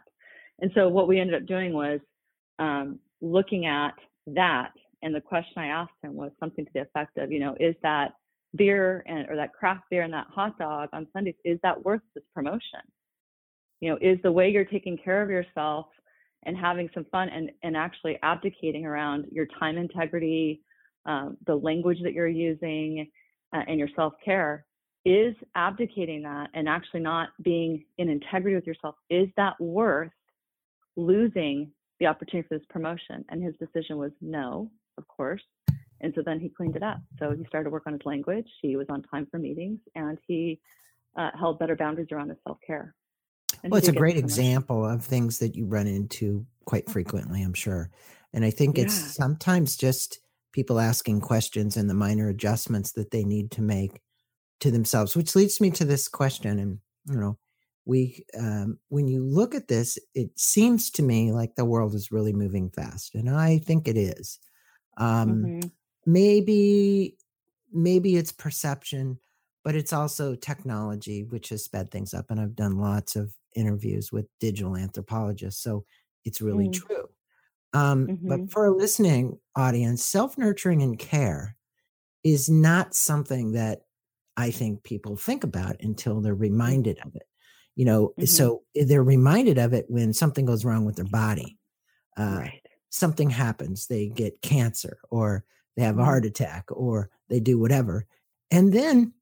And 0.59 0.71
so 0.75 0.87
what 0.87 1.07
we 1.07 1.19
ended 1.19 1.41
up 1.41 1.47
doing 1.47 1.73
was 1.73 1.99
um, 2.59 2.99
looking 3.21 3.65
at 3.65 3.93
that 4.27 4.71
and 5.01 5.13
the 5.13 5.21
question 5.21 5.53
I 5.57 5.67
asked 5.67 5.93
him 6.03 6.15
was 6.15 6.31
something 6.39 6.65
to 6.65 6.71
the 6.73 6.81
effect 6.81 7.17
of, 7.17 7.31
you 7.31 7.39
know, 7.39 7.55
is 7.59 7.75
that 7.83 8.13
beer 8.55 9.03
and 9.07 9.29
or 9.29 9.35
that 9.35 9.53
craft 9.53 9.83
beer 9.89 10.01
and 10.01 10.13
that 10.13 10.27
hot 10.33 10.57
dog 10.57 10.89
on 10.93 11.07
Sundays, 11.13 11.35
is 11.43 11.59
that 11.63 11.83
worth 11.83 12.01
this 12.15 12.23
promotion? 12.33 12.79
You 13.81 13.91
know, 13.91 13.97
is 14.01 14.17
the 14.23 14.31
way 14.31 14.49
you're 14.49 14.65
taking 14.65 14.97
care 14.97 15.21
of 15.21 15.29
yourself 15.29 15.87
and 16.43 16.57
having 16.57 16.89
some 16.93 17.05
fun 17.11 17.29
and, 17.29 17.51
and 17.63 17.77
actually 17.77 18.17
abdicating 18.23 18.85
around 18.85 19.25
your 19.31 19.47
time 19.59 19.77
integrity, 19.77 20.61
um, 21.05 21.37
the 21.45 21.55
language 21.55 21.99
that 22.03 22.13
you're 22.13 22.27
using, 22.27 23.07
uh, 23.53 23.61
and 23.67 23.77
your 23.77 23.89
self 23.95 24.13
care, 24.23 24.65
is 25.05 25.35
abdicating 25.55 26.23
that 26.23 26.49
and 26.55 26.67
actually 26.67 26.99
not 27.01 27.29
being 27.43 27.85
in 27.99 28.09
integrity 28.09 28.55
with 28.55 28.65
yourself, 28.65 28.95
is 29.09 29.27
that 29.37 29.53
worth 29.59 30.11
losing 30.95 31.71
the 31.99 32.07
opportunity 32.07 32.47
for 32.47 32.57
this 32.57 32.65
promotion? 32.69 33.25
And 33.29 33.43
his 33.43 33.55
decision 33.57 33.97
was 33.97 34.11
no, 34.21 34.71
of 34.97 35.07
course. 35.07 35.41
And 36.01 36.13
so 36.15 36.21
then 36.25 36.39
he 36.39 36.49
cleaned 36.49 36.75
it 36.75 36.83
up. 36.83 36.99
So 37.19 37.31
he 37.31 37.45
started 37.45 37.65
to 37.65 37.69
work 37.69 37.83
on 37.87 37.93
his 37.93 38.01
language. 38.05 38.47
He 38.61 38.75
was 38.75 38.87
on 38.89 39.01
time 39.03 39.27
for 39.31 39.39
meetings 39.39 39.79
and 39.95 40.17
he 40.27 40.59
uh, 41.15 41.31
held 41.39 41.59
better 41.59 41.75
boundaries 41.75 42.09
around 42.11 42.29
his 42.29 42.37
self 42.45 42.57
care. 42.65 42.93
Well, 43.63 43.77
it's 43.77 43.87
a 43.87 43.93
great 43.93 44.17
example 44.17 44.85
of 44.85 45.03
things 45.03 45.39
that 45.39 45.55
you 45.55 45.65
run 45.65 45.87
into 45.87 46.45
quite 46.65 46.89
frequently, 46.89 47.41
I'm 47.41 47.53
sure. 47.53 47.89
And 48.33 48.43
I 48.43 48.49
think 48.49 48.77
it's 48.77 48.99
yeah. 48.99 49.07
sometimes 49.07 49.77
just 49.77 50.19
people 50.51 50.79
asking 50.79 51.21
questions 51.21 51.77
and 51.77 51.89
the 51.89 51.93
minor 51.93 52.29
adjustments 52.29 52.91
that 52.93 53.11
they 53.11 53.23
need 53.23 53.51
to 53.51 53.61
make 53.61 54.01
to 54.59 54.71
themselves, 54.71 55.15
which 55.15 55.35
leads 55.35 55.61
me 55.61 55.71
to 55.71 55.85
this 55.85 56.07
question. 56.07 56.59
And, 56.59 56.79
you 57.09 57.17
know, 57.17 57.37
we, 57.85 58.25
um, 58.37 58.79
when 58.89 59.07
you 59.07 59.23
look 59.23 59.53
at 59.55 59.67
this, 59.67 59.97
it 60.13 60.37
seems 60.37 60.89
to 60.91 61.03
me 61.03 61.31
like 61.31 61.55
the 61.55 61.65
world 61.65 61.93
is 61.93 62.11
really 62.11 62.33
moving 62.33 62.69
fast. 62.69 63.15
And 63.15 63.29
I 63.29 63.59
think 63.59 63.87
it 63.87 63.97
is. 63.97 64.39
Um, 64.97 65.29
mm-hmm. 65.29 65.67
Maybe, 66.07 67.17
maybe 67.71 68.15
it's 68.15 68.31
perception, 68.31 69.19
but 69.63 69.75
it's 69.75 69.93
also 69.93 70.35
technology, 70.35 71.23
which 71.23 71.49
has 71.49 71.63
sped 71.63 71.91
things 71.91 72.13
up. 72.13 72.29
And 72.29 72.39
I've 72.39 72.55
done 72.55 72.77
lots 72.77 73.15
of 73.15 73.33
interviews 73.55 74.11
with 74.11 74.27
digital 74.39 74.75
anthropologists, 74.75 75.63
so 75.63 75.85
it's 76.23 76.41
really 76.41 76.69
mm-hmm. 76.69 76.87
true. 76.87 77.09
Um, 77.73 78.07
mm-hmm. 78.07 78.27
But 78.29 78.51
for 78.51 78.65
a 78.65 78.75
listening 78.75 79.39
audience, 79.55 80.03
self 80.03 80.37
nurturing 80.37 80.81
and 80.81 80.97
care 80.97 81.55
is 82.23 82.49
not 82.49 82.95
something 82.95 83.51
that 83.51 83.81
I 84.37 84.51
think 84.51 84.83
people 84.83 85.15
think 85.15 85.43
about 85.43 85.77
until 85.81 86.21
they're 86.21 86.33
mm-hmm. 86.33 86.41
reminded 86.41 86.99
of 86.99 87.15
it. 87.15 87.27
You 87.75 87.85
know, 87.85 88.07
mm-hmm. 88.09 88.25
so 88.25 88.63
they're 88.73 89.03
reminded 89.03 89.57
of 89.57 89.73
it 89.73 89.85
when 89.89 90.13
something 90.13 90.45
goes 90.45 90.63
wrong 90.63 90.85
with 90.85 90.95
their 90.95 91.05
body. 91.05 91.57
Uh, 92.17 92.37
right 92.39 92.61
something 92.95 93.29
happens, 93.29 93.87
they 93.87 94.07
get 94.07 94.41
cancer 94.41 94.97
or 95.09 95.43
they 95.75 95.83
have 95.83 95.95
a 95.95 95.97
mm-hmm. 95.97 96.05
heart 96.05 96.25
attack 96.25 96.65
or 96.69 97.09
they 97.29 97.39
do 97.39 97.59
whatever. 97.59 98.07
And 98.49 98.71
then, 98.71 99.13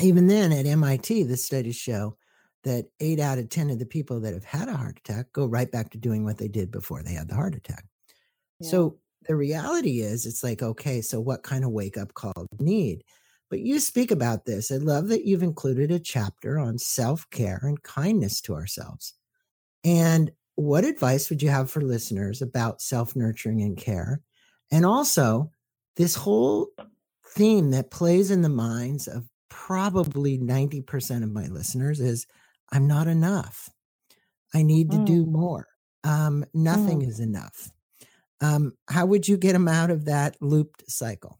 even 0.00 0.26
then 0.26 0.52
at 0.52 0.66
MIT, 0.66 1.22
the 1.22 1.36
studies 1.36 1.76
show 1.76 2.16
that 2.64 2.86
eight 3.00 3.20
out 3.20 3.38
of 3.38 3.48
10 3.48 3.70
of 3.70 3.78
the 3.78 3.86
people 3.86 4.20
that 4.20 4.34
have 4.34 4.44
had 4.44 4.68
a 4.68 4.76
heart 4.76 4.98
attack 4.98 5.32
go 5.32 5.46
right 5.46 5.70
back 5.70 5.90
to 5.90 5.98
doing 5.98 6.24
what 6.24 6.36
they 6.36 6.48
did 6.48 6.70
before 6.70 7.02
they 7.02 7.12
had 7.12 7.28
the 7.28 7.34
heart 7.34 7.54
attack. 7.54 7.84
Yeah. 8.58 8.68
So 8.68 8.98
the 9.28 9.36
reality 9.36 10.00
is, 10.00 10.26
it's 10.26 10.42
like, 10.42 10.62
okay, 10.62 11.00
so 11.00 11.20
what 11.20 11.44
kind 11.44 11.64
of 11.64 11.70
wake 11.70 11.96
up 11.96 12.12
call 12.14 12.46
need? 12.58 13.04
But 13.48 13.60
you 13.60 13.78
speak 13.78 14.10
about 14.10 14.44
this. 14.44 14.70
I 14.70 14.76
love 14.76 15.08
that 15.08 15.24
you've 15.24 15.42
included 15.42 15.90
a 15.90 16.00
chapter 16.00 16.58
on 16.58 16.78
self 16.78 17.28
care 17.30 17.60
and 17.62 17.82
kindness 17.82 18.40
to 18.42 18.54
ourselves. 18.54 19.14
And 19.84 20.32
what 20.56 20.84
advice 20.84 21.30
would 21.30 21.42
you 21.42 21.50
have 21.50 21.70
for 21.70 21.80
listeners 21.80 22.42
about 22.42 22.80
self 22.80 23.14
nurturing 23.14 23.62
and 23.62 23.76
care? 23.76 24.20
And 24.70 24.84
also, 24.84 25.50
this 25.96 26.14
whole 26.14 26.68
theme 27.28 27.70
that 27.70 27.90
plays 27.90 28.30
in 28.30 28.42
the 28.42 28.48
minds 28.48 29.06
of 29.06 29.28
probably 29.48 30.38
90% 30.38 31.22
of 31.22 31.30
my 31.30 31.46
listeners 31.46 32.00
is 32.00 32.26
I'm 32.72 32.86
not 32.86 33.06
enough. 33.06 33.70
I 34.54 34.62
need 34.62 34.90
to 34.90 34.98
mm. 34.98 35.06
do 35.06 35.26
more. 35.26 35.68
Um, 36.04 36.44
nothing 36.54 37.00
mm. 37.00 37.08
is 37.08 37.20
enough. 37.20 37.70
Um, 38.40 38.72
how 38.88 39.06
would 39.06 39.28
you 39.28 39.36
get 39.36 39.52
them 39.52 39.68
out 39.68 39.90
of 39.90 40.06
that 40.06 40.36
looped 40.40 40.90
cycle? 40.90 41.38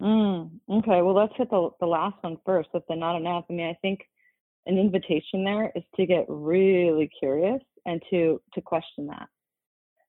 Mm. 0.00 0.50
Okay, 0.70 1.02
well, 1.02 1.14
let's 1.14 1.32
hit 1.36 1.50
the, 1.50 1.70
the 1.80 1.86
last 1.86 2.16
one 2.22 2.36
first 2.46 2.68
with 2.72 2.84
the 2.88 2.94
not 2.94 3.16
enough. 3.16 3.44
I 3.50 3.52
mean, 3.52 3.66
I 3.66 3.76
think 3.82 4.00
an 4.66 4.78
invitation 4.78 5.44
there 5.44 5.72
is 5.74 5.82
to 5.96 6.06
get 6.06 6.24
really 6.28 7.10
curious 7.18 7.60
and 7.86 8.00
to 8.10 8.40
to 8.54 8.60
question 8.60 9.06
that 9.06 9.28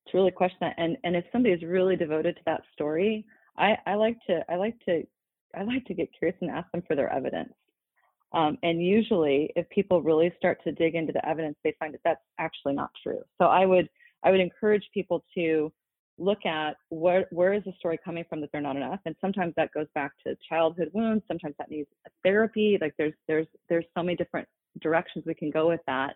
to 0.07 0.17
really 0.17 0.31
question 0.31 0.57
that 0.61 0.75
and 0.77 0.97
and 1.03 1.15
if 1.15 1.23
somebody 1.31 1.53
is 1.53 1.63
really 1.63 1.95
devoted 1.95 2.35
to 2.35 2.41
that 2.45 2.61
story 2.73 3.25
i 3.57 3.75
i 3.87 3.95
like 3.95 4.17
to 4.27 4.43
i 4.49 4.55
like 4.55 4.75
to 4.85 5.03
i 5.55 5.63
like 5.63 5.83
to 5.85 5.93
get 5.93 6.09
curious 6.17 6.37
and 6.41 6.51
ask 6.51 6.69
them 6.71 6.83
for 6.85 6.95
their 6.95 7.11
evidence 7.11 7.53
um, 8.31 8.59
and 8.61 8.85
usually 8.85 9.51
if 9.55 9.67
people 9.69 10.03
really 10.03 10.31
start 10.37 10.59
to 10.63 10.71
dig 10.73 10.93
into 10.93 11.13
the 11.13 11.27
evidence 11.27 11.55
they 11.63 11.75
find 11.79 11.93
that 11.93 12.01
that's 12.03 12.21
actually 12.37 12.73
not 12.73 12.89
true 13.01 13.21
so 13.39 13.47
i 13.47 13.65
would 13.65 13.89
i 14.23 14.31
would 14.31 14.41
encourage 14.41 14.83
people 14.93 15.23
to 15.33 15.71
look 16.19 16.45
at 16.45 16.77
where 16.89 17.25
where 17.31 17.53
is 17.53 17.63
the 17.63 17.73
story 17.79 17.97
coming 18.03 18.25
from 18.29 18.41
that 18.41 18.49
they're 18.51 18.61
not 18.61 18.75
enough 18.75 18.99
and 19.05 19.15
sometimes 19.21 19.53
that 19.55 19.71
goes 19.73 19.87
back 19.95 20.11
to 20.25 20.35
childhood 20.47 20.89
wounds 20.93 21.23
sometimes 21.27 21.55
that 21.57 21.71
needs 21.71 21.87
therapy 22.23 22.77
like 22.81 22.93
there's 22.97 23.13
there's 23.27 23.47
there's 23.69 23.85
so 23.95 24.03
many 24.03 24.15
different 24.15 24.47
directions 24.81 25.23
we 25.25 25.33
can 25.33 25.49
go 25.49 25.67
with 25.67 25.81
that 25.87 26.15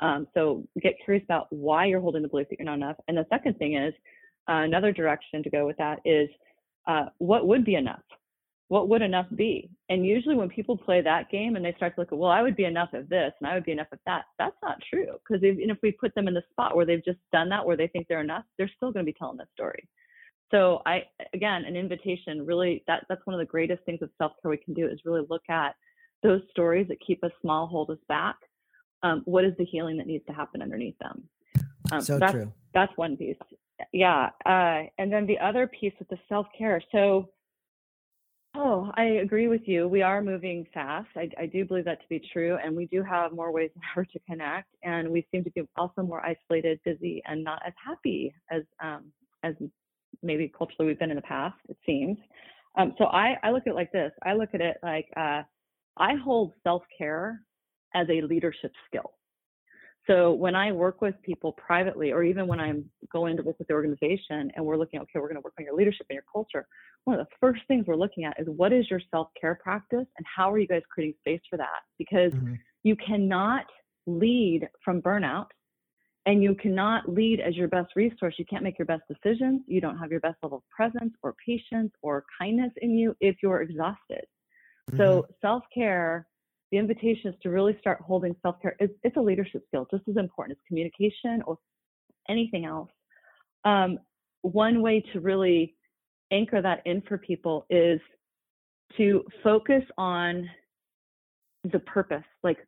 um, 0.00 0.26
so 0.34 0.64
get 0.82 0.94
curious 1.04 1.24
about 1.24 1.46
why 1.50 1.84
you're 1.84 2.00
holding 2.00 2.22
the 2.22 2.28
belief 2.28 2.48
that 2.48 2.58
you're 2.58 2.66
not 2.66 2.74
enough. 2.74 2.96
And 3.06 3.16
the 3.16 3.26
second 3.30 3.58
thing 3.58 3.76
is 3.76 3.94
uh, 4.48 4.64
another 4.64 4.92
direction 4.92 5.42
to 5.42 5.50
go 5.50 5.66
with 5.66 5.76
that 5.76 6.00
is 6.04 6.28
uh, 6.86 7.06
what 7.18 7.46
would 7.46 7.64
be 7.64 7.74
enough? 7.74 8.02
What 8.70 8.88
would 8.88 9.02
enough 9.02 9.26
be? 9.34 9.68
And 9.88 10.06
usually 10.06 10.36
when 10.36 10.48
people 10.48 10.78
play 10.78 11.00
that 11.02 11.28
game 11.28 11.56
and 11.56 11.64
they 11.64 11.74
start 11.76 11.96
to 11.96 12.00
look 12.00 12.12
at, 12.12 12.18
well, 12.18 12.30
I 12.30 12.40
would 12.40 12.54
be 12.54 12.66
enough 12.66 12.92
of 12.94 13.08
this 13.08 13.32
and 13.40 13.50
I 13.50 13.54
would 13.54 13.64
be 13.64 13.72
enough 13.72 13.90
of 13.92 13.98
that, 14.06 14.26
that's 14.38 14.56
not 14.62 14.78
true. 14.88 15.08
Because 15.28 15.42
even 15.42 15.70
if 15.70 15.78
we 15.82 15.90
put 15.90 16.14
them 16.14 16.28
in 16.28 16.34
the 16.34 16.44
spot 16.52 16.76
where 16.76 16.86
they've 16.86 17.04
just 17.04 17.18
done 17.32 17.48
that, 17.48 17.66
where 17.66 17.76
they 17.76 17.88
think 17.88 18.06
they're 18.08 18.20
enough, 18.20 18.44
they're 18.56 18.70
still 18.76 18.92
going 18.92 19.04
to 19.04 19.12
be 19.12 19.16
telling 19.18 19.38
that 19.38 19.50
story. 19.52 19.88
So 20.52 20.82
I, 20.86 21.02
again, 21.34 21.64
an 21.64 21.74
invitation 21.74 22.46
really, 22.46 22.84
that, 22.86 23.06
that's 23.08 23.26
one 23.26 23.34
of 23.34 23.40
the 23.40 23.50
greatest 23.50 23.82
things 23.84 24.02
of 24.02 24.10
self-care 24.18 24.50
we 24.50 24.56
can 24.56 24.74
do 24.74 24.86
is 24.86 25.00
really 25.04 25.26
look 25.28 25.48
at 25.48 25.74
those 26.22 26.42
stories 26.50 26.86
that 26.88 26.98
keep 27.04 27.24
us 27.24 27.32
small, 27.40 27.66
hold 27.66 27.90
us 27.90 27.98
back, 28.08 28.36
um, 29.02 29.22
what 29.24 29.44
is 29.44 29.52
the 29.58 29.64
healing 29.64 29.96
that 29.98 30.06
needs 30.06 30.24
to 30.26 30.32
happen 30.32 30.62
underneath 30.62 30.98
them 30.98 31.24
um, 31.92 32.00
so 32.00 32.18
that's, 32.18 32.32
true 32.32 32.52
that's 32.74 32.92
one 32.96 33.16
piece 33.16 33.36
yeah 33.92 34.30
uh, 34.46 34.82
and 34.98 35.12
then 35.12 35.26
the 35.26 35.38
other 35.38 35.66
piece 35.66 35.92
with 35.98 36.08
the 36.08 36.18
self-care 36.28 36.82
so 36.92 37.28
oh 38.54 38.90
i 38.94 39.04
agree 39.04 39.48
with 39.48 39.62
you. 39.66 39.86
We 39.88 40.02
are 40.02 40.22
moving 40.22 40.66
fast. 40.74 41.08
I, 41.16 41.28
I 41.38 41.46
do 41.46 41.64
believe 41.64 41.84
that 41.84 42.00
to 42.00 42.08
be 42.08 42.20
true 42.32 42.58
and 42.62 42.76
we 42.76 42.86
do 42.86 43.02
have 43.02 43.32
more 43.32 43.52
ways 43.52 43.70
than 43.74 43.82
ever 43.94 44.04
to 44.04 44.18
connect 44.20 44.68
and 44.82 45.08
we 45.10 45.26
seem 45.30 45.44
to 45.44 45.50
be 45.50 45.62
also 45.76 46.02
more 46.02 46.24
isolated 46.24 46.80
busy 46.84 47.22
and 47.26 47.42
not 47.44 47.62
as 47.66 47.72
happy 47.84 48.34
as 48.50 48.62
um, 48.82 49.04
as 49.42 49.54
maybe 50.22 50.52
culturally 50.56 50.86
we've 50.86 50.98
been 50.98 51.10
in 51.10 51.16
the 51.16 51.22
past 51.22 51.56
it 51.68 51.76
seems. 51.86 52.18
Um, 52.76 52.94
so 52.98 53.06
I, 53.06 53.36
I 53.42 53.50
look 53.50 53.62
at 53.66 53.72
it 53.72 53.74
like 53.74 53.90
this. 53.90 54.12
I 54.24 54.34
look 54.34 54.50
at 54.54 54.60
it 54.60 54.76
like 54.82 55.08
uh, 55.16 55.42
i 55.96 56.14
hold 56.24 56.52
self-care 56.62 57.40
as 57.94 58.06
a 58.08 58.22
leadership 58.22 58.72
skill. 58.86 59.12
So 60.10 60.32
when 60.32 60.56
I 60.56 60.72
work 60.72 61.00
with 61.00 61.14
people 61.22 61.52
privately, 61.52 62.10
or 62.10 62.24
even 62.24 62.48
when 62.48 62.58
I'm 62.58 62.84
going 63.12 63.36
to 63.36 63.44
work 63.44 63.60
with 63.60 63.68
the 63.68 63.74
organization 63.74 64.50
and 64.56 64.64
we're 64.64 64.76
looking, 64.76 64.98
okay, 64.98 65.20
we're 65.20 65.28
going 65.28 65.36
to 65.36 65.40
work 65.40 65.54
on 65.56 65.64
your 65.64 65.76
leadership 65.76 66.06
and 66.10 66.14
your 66.14 66.24
culture. 66.32 66.66
One 67.04 67.20
of 67.20 67.24
the 67.24 67.32
first 67.38 67.60
things 67.68 67.86
we're 67.86 67.94
looking 67.94 68.24
at 68.24 68.34
is 68.40 68.48
what 68.48 68.72
is 68.72 68.90
your 68.90 69.00
self 69.12 69.28
care 69.40 69.54
practice 69.62 70.06
and 70.18 70.26
how 70.26 70.52
are 70.52 70.58
you 70.58 70.66
guys 70.66 70.82
creating 70.92 71.14
space 71.20 71.40
for 71.48 71.56
that? 71.58 71.68
Because 71.96 72.32
mm-hmm. 72.32 72.54
you 72.82 72.96
cannot 72.96 73.66
lead 74.06 74.68
from 74.84 75.00
burnout 75.00 75.46
and 76.26 76.42
you 76.42 76.56
cannot 76.56 77.08
lead 77.08 77.38
as 77.38 77.54
your 77.54 77.68
best 77.68 77.92
resource. 77.94 78.34
You 78.36 78.46
can't 78.46 78.64
make 78.64 78.80
your 78.80 78.86
best 78.86 79.02
decisions. 79.06 79.62
You 79.68 79.80
don't 79.80 79.96
have 79.98 80.10
your 80.10 80.20
best 80.20 80.38
level 80.42 80.58
of 80.58 80.68
presence 80.70 81.14
or 81.22 81.36
patience 81.46 81.92
or 82.02 82.24
kindness 82.36 82.72
in 82.82 82.98
you 82.98 83.14
if 83.20 83.36
you're 83.44 83.62
exhausted. 83.62 84.24
Mm-hmm. 84.90 84.96
So 84.96 85.26
self 85.40 85.62
care 85.72 86.26
the 86.70 86.78
invitation 86.78 87.30
is 87.30 87.36
to 87.42 87.50
really 87.50 87.76
start 87.80 88.00
holding 88.00 88.34
self-care 88.42 88.76
it's, 88.78 88.94
it's 89.02 89.16
a 89.16 89.20
leadership 89.20 89.62
skill 89.68 89.86
just 89.90 90.04
as 90.08 90.16
important 90.16 90.56
as 90.56 90.62
communication 90.66 91.42
or 91.46 91.58
anything 92.28 92.64
else. 92.64 92.90
Um, 93.64 93.98
one 94.42 94.80
way 94.80 95.02
to 95.12 95.20
really 95.20 95.74
anchor 96.32 96.62
that 96.62 96.82
in 96.86 97.02
for 97.02 97.18
people 97.18 97.66
is 97.70 98.00
to 98.96 99.24
focus 99.42 99.82
on 99.98 100.48
the 101.64 101.80
purpose 101.80 102.24
like 102.42 102.58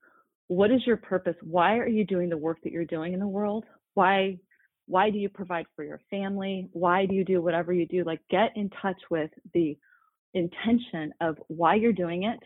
what 0.53 0.71
is 0.71 0.87
your 0.87 0.99
purpose? 0.99 1.37
Why 1.43 1.79
are 1.79 1.89
you 1.89 2.05
doing 2.05 2.29
the 2.29 2.37
work 2.37 2.59
that 2.63 2.73
you're 2.73 2.85
doing 2.85 3.15
in 3.15 3.21
the 3.21 3.27
world? 3.27 3.65
Why 3.95 4.39
why 4.87 5.11
do 5.11 5.19
you 5.19 5.29
provide 5.29 5.65
for 5.75 5.85
your 5.85 6.01
family? 6.11 6.69
Why 6.73 7.07
do 7.07 7.15
you 7.15 7.25
do 7.25 7.41
whatever 7.41 7.73
you 7.73 7.87
do? 7.87 8.05
Like 8.05 8.21
get 8.31 8.51
in 8.57 8.69
touch 8.83 9.01
with 9.11 9.31
the 9.55 9.79
intention 10.35 11.15
of 11.21 11.39
why 11.49 11.77
you're 11.77 11.93
doing 11.93 12.25
it 12.25 12.39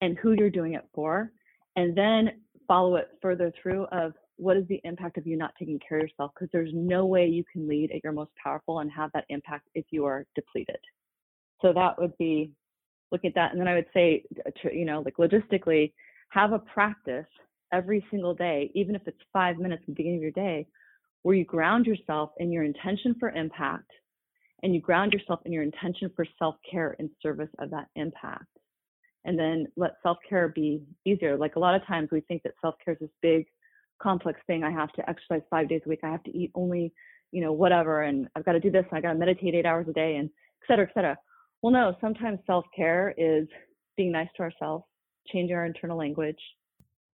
and 0.00 0.16
who 0.18 0.32
you're 0.32 0.50
doing 0.50 0.74
it 0.74 0.86
for, 0.94 1.32
and 1.76 1.96
then 1.96 2.30
follow 2.68 2.96
it 2.96 3.08
further 3.22 3.52
through 3.62 3.84
of 3.86 4.12
what 4.36 4.56
is 4.56 4.66
the 4.68 4.80
impact 4.84 5.16
of 5.16 5.26
you 5.26 5.36
not 5.36 5.54
taking 5.58 5.78
care 5.86 5.98
of 5.98 6.04
yourself 6.04 6.30
because 6.34 6.50
there's 6.52 6.72
no 6.74 7.06
way 7.06 7.26
you 7.26 7.44
can 7.50 7.66
lead 7.66 7.90
at 7.90 8.04
your 8.04 8.12
most 8.12 8.30
powerful 8.42 8.80
and 8.80 8.90
have 8.90 9.10
that 9.14 9.24
impact 9.30 9.66
if 9.74 9.86
you 9.90 10.04
are 10.04 10.26
depleted. 10.34 10.78
So 11.62 11.72
that 11.72 11.98
would 11.98 12.16
be 12.18 12.52
look 13.12 13.24
at 13.24 13.34
that 13.34 13.52
and 13.52 13.60
then 13.60 13.68
i 13.68 13.74
would 13.74 13.86
say 13.94 14.24
uh, 14.46 14.68
you 14.72 14.84
know 14.84 15.02
like 15.04 15.16
logistically 15.16 15.92
have 16.30 16.52
a 16.52 16.58
practice 16.58 17.26
every 17.72 18.04
single 18.10 18.34
day 18.34 18.70
even 18.74 18.94
if 18.94 19.02
it's 19.06 19.20
five 19.32 19.58
minutes 19.58 19.82
at 19.82 19.86
the 19.86 19.92
beginning 19.92 20.18
of 20.18 20.22
your 20.22 20.30
day 20.32 20.66
where 21.22 21.34
you 21.34 21.44
ground 21.44 21.86
yourself 21.86 22.30
in 22.38 22.52
your 22.52 22.64
intention 22.64 23.14
for 23.18 23.30
impact 23.30 23.90
and 24.62 24.74
you 24.74 24.80
ground 24.80 25.12
yourself 25.12 25.40
in 25.44 25.52
your 25.52 25.62
intention 25.62 26.10
for 26.14 26.26
self-care 26.38 26.96
in 26.98 27.10
service 27.22 27.50
of 27.58 27.70
that 27.70 27.86
impact 27.96 28.46
and 29.26 29.38
then 29.38 29.66
let 29.76 29.92
self-care 30.02 30.48
be 30.48 30.82
easier. 31.04 31.36
Like 31.36 31.56
a 31.56 31.58
lot 31.58 31.74
of 31.74 31.86
times 31.86 32.08
we 32.10 32.20
think 32.22 32.42
that 32.44 32.54
self-care 32.62 32.94
is 32.94 33.00
this 33.00 33.10
big 33.20 33.46
complex 34.00 34.40
thing. 34.46 34.64
I 34.64 34.70
have 34.70 34.92
to 34.92 35.08
exercise 35.08 35.42
five 35.50 35.68
days 35.68 35.82
a 35.84 35.88
week. 35.88 36.00
I 36.02 36.10
have 36.10 36.22
to 36.24 36.36
eat 36.36 36.50
only 36.54 36.92
you 37.32 37.42
know 37.42 37.52
whatever 37.52 38.02
and 38.02 38.28
i've 38.34 38.44
got 38.44 38.52
to 38.52 38.60
do 38.60 38.70
this 38.70 38.84
and 38.90 38.98
i 38.98 39.00
got 39.00 39.12
to 39.12 39.18
meditate 39.18 39.54
eight 39.54 39.66
hours 39.66 39.86
a 39.88 39.92
day 39.92 40.16
and 40.16 40.28
et 40.28 40.66
cetera 40.66 40.86
et 40.86 40.94
cetera. 40.94 41.18
Well 41.62 41.72
no 41.72 41.94
sometimes 42.00 42.38
self-care 42.46 43.14
is 43.16 43.46
being 43.96 44.12
nice 44.12 44.28
to 44.36 44.42
ourselves 44.42 44.84
changing 45.28 45.56
our 45.56 45.66
internal 45.66 45.98
language. 45.98 46.38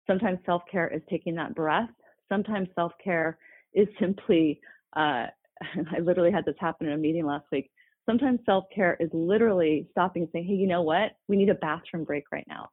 Sometimes 0.07 0.39
self-care 0.45 0.87
is 0.87 1.01
taking 1.09 1.35
that 1.35 1.53
breath. 1.53 1.89
Sometimes 2.29 2.69
self-care 2.73 3.37
is 3.73 3.87
simply 3.99 4.59
uh, 4.95 5.27
i 5.95 5.99
literally 6.01 6.31
had 6.31 6.45
this 6.45 6.55
happen 6.59 6.87
in 6.87 6.93
a 6.93 6.97
meeting 6.97 7.25
last 7.25 7.45
week 7.51 7.69
sometimes 8.07 8.39
self 8.45 8.65
care 8.73 8.97
is 8.99 9.09
literally 9.13 9.87
stopping 9.91 10.23
and 10.23 10.31
saying, 10.31 10.45
hey, 10.45 10.53
you 10.53 10.67
know 10.67 10.81
what? 10.81 11.11
We 11.27 11.35
need 11.35 11.49
a 11.49 11.55
bathroom 11.55 12.03
break 12.03 12.25
right 12.31 12.45
now. 12.47 12.69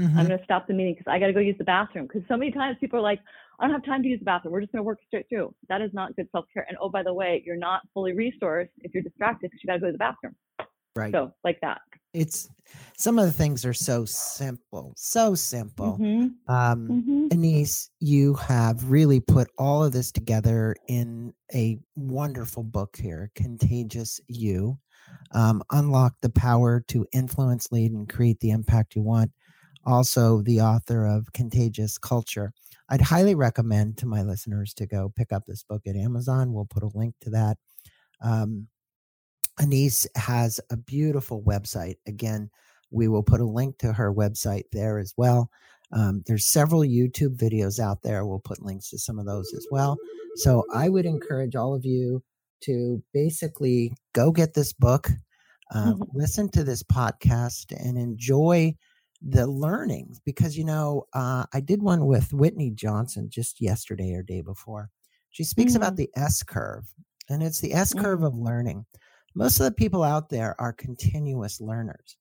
Mm-hmm. 0.00 0.18
I'm 0.18 0.26
going 0.26 0.38
to 0.38 0.44
stop 0.44 0.66
the 0.66 0.74
meeting 0.74 0.94
because 0.94 1.10
I 1.10 1.18
got 1.18 1.28
to 1.28 1.32
go 1.32 1.40
use 1.40 1.56
the 1.58 1.64
bathroom. 1.64 2.06
Because 2.06 2.22
so 2.28 2.36
many 2.36 2.50
times 2.50 2.76
people 2.80 2.98
are 2.98 3.02
like, 3.02 3.20
I 3.58 3.64
don't 3.64 3.72
have 3.72 3.84
time 3.84 4.02
to 4.02 4.08
use 4.08 4.18
the 4.18 4.24
bathroom. 4.24 4.52
We're 4.52 4.60
just 4.60 4.72
going 4.72 4.80
to 4.80 4.86
work 4.86 4.98
straight 5.06 5.28
through. 5.28 5.54
That 5.68 5.80
is 5.80 5.90
not 5.92 6.14
good 6.16 6.28
self 6.32 6.46
care. 6.52 6.66
And 6.68 6.76
oh, 6.80 6.88
by 6.88 7.02
the 7.02 7.14
way, 7.14 7.42
you're 7.46 7.56
not 7.56 7.82
fully 7.94 8.12
resourced 8.12 8.70
if 8.78 8.92
you're 8.92 9.02
distracted 9.02 9.50
because 9.50 9.60
you 9.62 9.68
got 9.68 9.74
to 9.74 9.80
go 9.80 9.86
to 9.86 9.92
the 9.92 9.98
bathroom. 9.98 10.34
Right. 10.96 11.12
So, 11.12 11.32
like 11.42 11.60
that. 11.60 11.80
It's 12.12 12.48
some 12.96 13.18
of 13.18 13.26
the 13.26 13.32
things 13.32 13.64
are 13.64 13.74
so 13.74 14.04
simple, 14.04 14.94
so 14.96 15.34
simple. 15.34 15.98
Mm-hmm. 16.00 16.52
Um, 16.52 16.88
mm-hmm. 16.88 17.26
Anese, 17.28 17.88
you 17.98 18.34
have 18.34 18.88
really 18.88 19.18
put 19.18 19.48
all 19.58 19.82
of 19.82 19.92
this 19.92 20.12
together 20.12 20.76
in 20.86 21.34
a 21.52 21.78
wonderful 21.96 22.62
book 22.62 22.96
here, 22.96 23.30
Contagious 23.34 24.20
You. 24.28 24.78
Um, 25.32 25.62
unlock 25.72 26.14
the 26.22 26.30
power 26.30 26.84
to 26.88 27.06
influence, 27.12 27.72
lead, 27.72 27.92
and 27.92 28.08
create 28.08 28.38
the 28.40 28.50
impact 28.50 28.94
you 28.94 29.02
want. 29.02 29.32
Also, 29.84 30.40
the 30.42 30.60
author 30.60 31.06
of 31.06 31.32
Contagious 31.32 31.98
Culture. 31.98 32.52
I'd 32.88 33.00
highly 33.00 33.34
recommend 33.34 33.98
to 33.98 34.06
my 34.06 34.22
listeners 34.22 34.72
to 34.74 34.86
go 34.86 35.12
pick 35.16 35.32
up 35.32 35.44
this 35.46 35.62
book 35.62 35.82
at 35.86 35.96
Amazon. 35.96 36.52
We'll 36.52 36.66
put 36.66 36.82
a 36.82 36.90
link 36.94 37.14
to 37.22 37.30
that. 37.30 37.58
Um, 38.22 38.68
Anese 39.60 40.06
has 40.16 40.60
a 40.70 40.76
beautiful 40.76 41.42
website. 41.42 41.96
Again, 42.06 42.50
we 42.90 43.08
will 43.08 43.22
put 43.22 43.40
a 43.40 43.44
link 43.46 43.78
to 43.78 43.92
her 43.92 44.12
website 44.12 44.64
there 44.72 44.98
as 44.98 45.14
well. 45.16 45.50
Um, 45.92 46.22
there's 46.26 46.44
several 46.44 46.80
YouTube 46.82 47.36
videos 47.36 47.78
out 47.78 48.02
there. 48.02 48.26
We'll 48.26 48.40
put 48.40 48.62
links 48.62 48.90
to 48.90 48.98
some 48.98 49.18
of 49.18 49.26
those 49.26 49.52
as 49.54 49.66
well. 49.70 49.96
So 50.36 50.64
I 50.72 50.88
would 50.88 51.06
encourage 51.06 51.54
all 51.54 51.74
of 51.74 51.84
you 51.84 52.22
to 52.62 53.02
basically 53.12 53.92
go 54.12 54.32
get 54.32 54.54
this 54.54 54.72
book, 54.72 55.10
uh, 55.72 55.92
mm-hmm. 55.92 56.02
listen 56.14 56.48
to 56.50 56.64
this 56.64 56.82
podcast, 56.82 57.72
and 57.78 57.96
enjoy 57.96 58.74
the 59.22 59.46
learnings. 59.46 60.20
Because, 60.24 60.56
you 60.56 60.64
know, 60.64 61.06
uh, 61.12 61.44
I 61.52 61.60
did 61.60 61.82
one 61.82 62.06
with 62.06 62.32
Whitney 62.32 62.70
Johnson 62.70 63.28
just 63.30 63.60
yesterday 63.60 64.14
or 64.14 64.22
day 64.22 64.40
before. 64.40 64.90
She 65.30 65.44
speaks 65.44 65.72
mm-hmm. 65.72 65.82
about 65.82 65.96
the 65.96 66.10
S 66.16 66.42
curve, 66.42 66.84
and 67.28 67.42
it's 67.42 67.60
the 67.60 67.72
S 67.72 67.92
curve 67.92 68.20
mm-hmm. 68.20 68.26
of 68.26 68.36
learning 68.36 68.86
most 69.34 69.58
of 69.58 69.64
the 69.64 69.72
people 69.72 70.02
out 70.02 70.28
there 70.28 70.54
are 70.60 70.72
continuous 70.72 71.60
learners. 71.60 72.16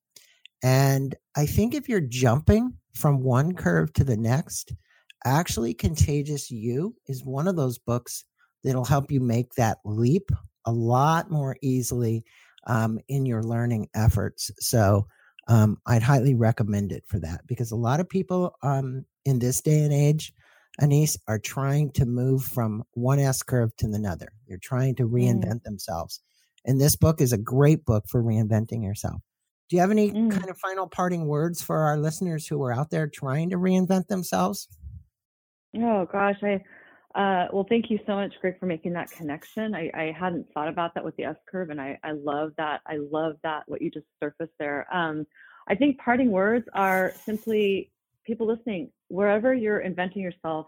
And 0.64 1.16
I 1.36 1.46
think 1.46 1.74
if 1.74 1.90
you're 1.90 2.02
jumping 2.02 2.74
from 2.96 3.22
one 3.22 3.54
curve 3.54 3.92
to 3.94 4.04
the 4.04 4.18
next, 4.18 4.74
actually, 5.26 5.74
Contagious 5.74 6.50
You 6.50 6.96
is 7.08 7.24
one 7.24 7.48
of 7.48 7.56
those 7.56 7.78
books 7.78 8.24
that'll 8.64 8.86
help 8.86 9.12
you 9.12 9.20
make 9.20 9.54
that 9.56 9.80
leap 9.84 10.30
a 10.66 10.72
lot 10.72 11.30
more 11.30 11.58
easily 11.62 12.24
um, 12.68 13.00
in 13.10 13.26
your 13.26 13.44
learning 13.44 13.90
efforts. 13.94 14.52
So 14.60 15.08
um, 15.48 15.78
I'd 15.86 16.02
highly 16.02 16.36
recommend 16.36 16.94
it 16.94 17.04
for 17.08 17.20
that 17.20 17.46
because 17.46 17.72
a 17.72 17.76
lot 17.76 18.00
of 18.00 18.08
people 18.08 18.56
um, 18.64 19.06
in 19.26 19.40
this 19.40 19.62
day 19.62 19.84
and 19.84 19.94
age, 19.94 20.34
Anese, 20.82 21.18
are 21.28 21.40
trying 21.40 21.92
to 21.92 22.06
move 22.06 22.44
from 22.44 22.84
one 22.94 23.20
S 23.20 23.44
curve 23.44 23.76
to 23.78 23.88
another. 23.88 24.32
They're 24.48 24.58
trying 24.58 24.96
to 24.96 25.04
mm. 25.04 25.12
reinvent 25.12 25.60
mm. 25.60 25.64
themselves. 25.64 26.22
And 26.66 26.80
this 26.80 26.96
book 26.96 27.22
is 27.22 27.34
a 27.34 27.38
great 27.38 27.86
book 27.86 28.06
for 28.10 28.24
reinventing 28.24 28.84
yourself. 28.84 29.22
Do 29.70 29.76
you 29.76 29.82
have 29.82 29.92
any 29.92 30.12
mm. 30.12 30.32
kind 30.32 30.50
of 30.50 30.58
final 30.58 30.88
parting 30.88 31.26
words 31.26 31.62
for 31.62 31.80
our 31.80 31.98
listeners 31.98 32.48
who 32.48 32.62
are 32.64 32.74
out 32.74 32.90
there 32.90 33.08
trying 33.08 33.50
to 33.50 33.58
reinvent 33.58 34.08
themselves? 34.08 34.68
Oh 35.76 36.06
gosh, 36.12 36.38
I 36.44 36.62
uh, 37.16 37.48
well, 37.54 37.66
thank 37.70 37.92
you 37.92 38.00
so 38.08 38.16
much, 38.16 38.34
Greg, 38.42 38.60
for 38.60 38.66
making 38.66 38.94
that 38.94 39.12
connection. 39.12 39.76
I, 39.76 39.92
I, 39.94 40.16
hadn't 40.20 40.48
thought 40.52 40.68
about 40.68 40.96
that 40.96 41.06
with 41.06 41.16
the 41.16 41.26
S 41.26 41.36
curve, 41.48 41.70
and 41.70 41.80
I, 41.80 42.00
I 42.04 42.14
love 42.14 42.54
that. 42.58 42.82
I 42.88 42.98
love 43.12 43.36
that 43.44 43.64
what 43.68 43.84
you 43.84 43.92
just 43.92 44.08
surfaced 44.20 44.54
there. 44.58 44.88
Um, 44.92 45.28
I 45.68 45.76
think 45.76 46.00
parting 46.00 46.32
words 46.32 46.66
are 46.74 47.14
simply 47.24 47.92
people 48.26 48.48
listening, 48.48 48.90
wherever 49.10 49.54
you're 49.54 49.82
inventing 49.82 50.24
yourself, 50.24 50.66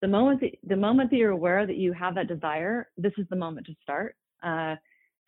the 0.00 0.08
moment 0.08 0.40
that 0.40 0.52
the 0.62 0.76
moment 0.76 1.10
that 1.10 1.18
you're 1.18 1.30
aware 1.30 1.66
that 1.66 1.76
you 1.76 1.92
have 1.92 2.14
that 2.14 2.26
desire, 2.26 2.88
this 2.96 3.12
is 3.18 3.26
the 3.28 3.36
moment 3.36 3.66
to 3.66 3.74
start. 3.82 4.16
Uh, 4.42 4.76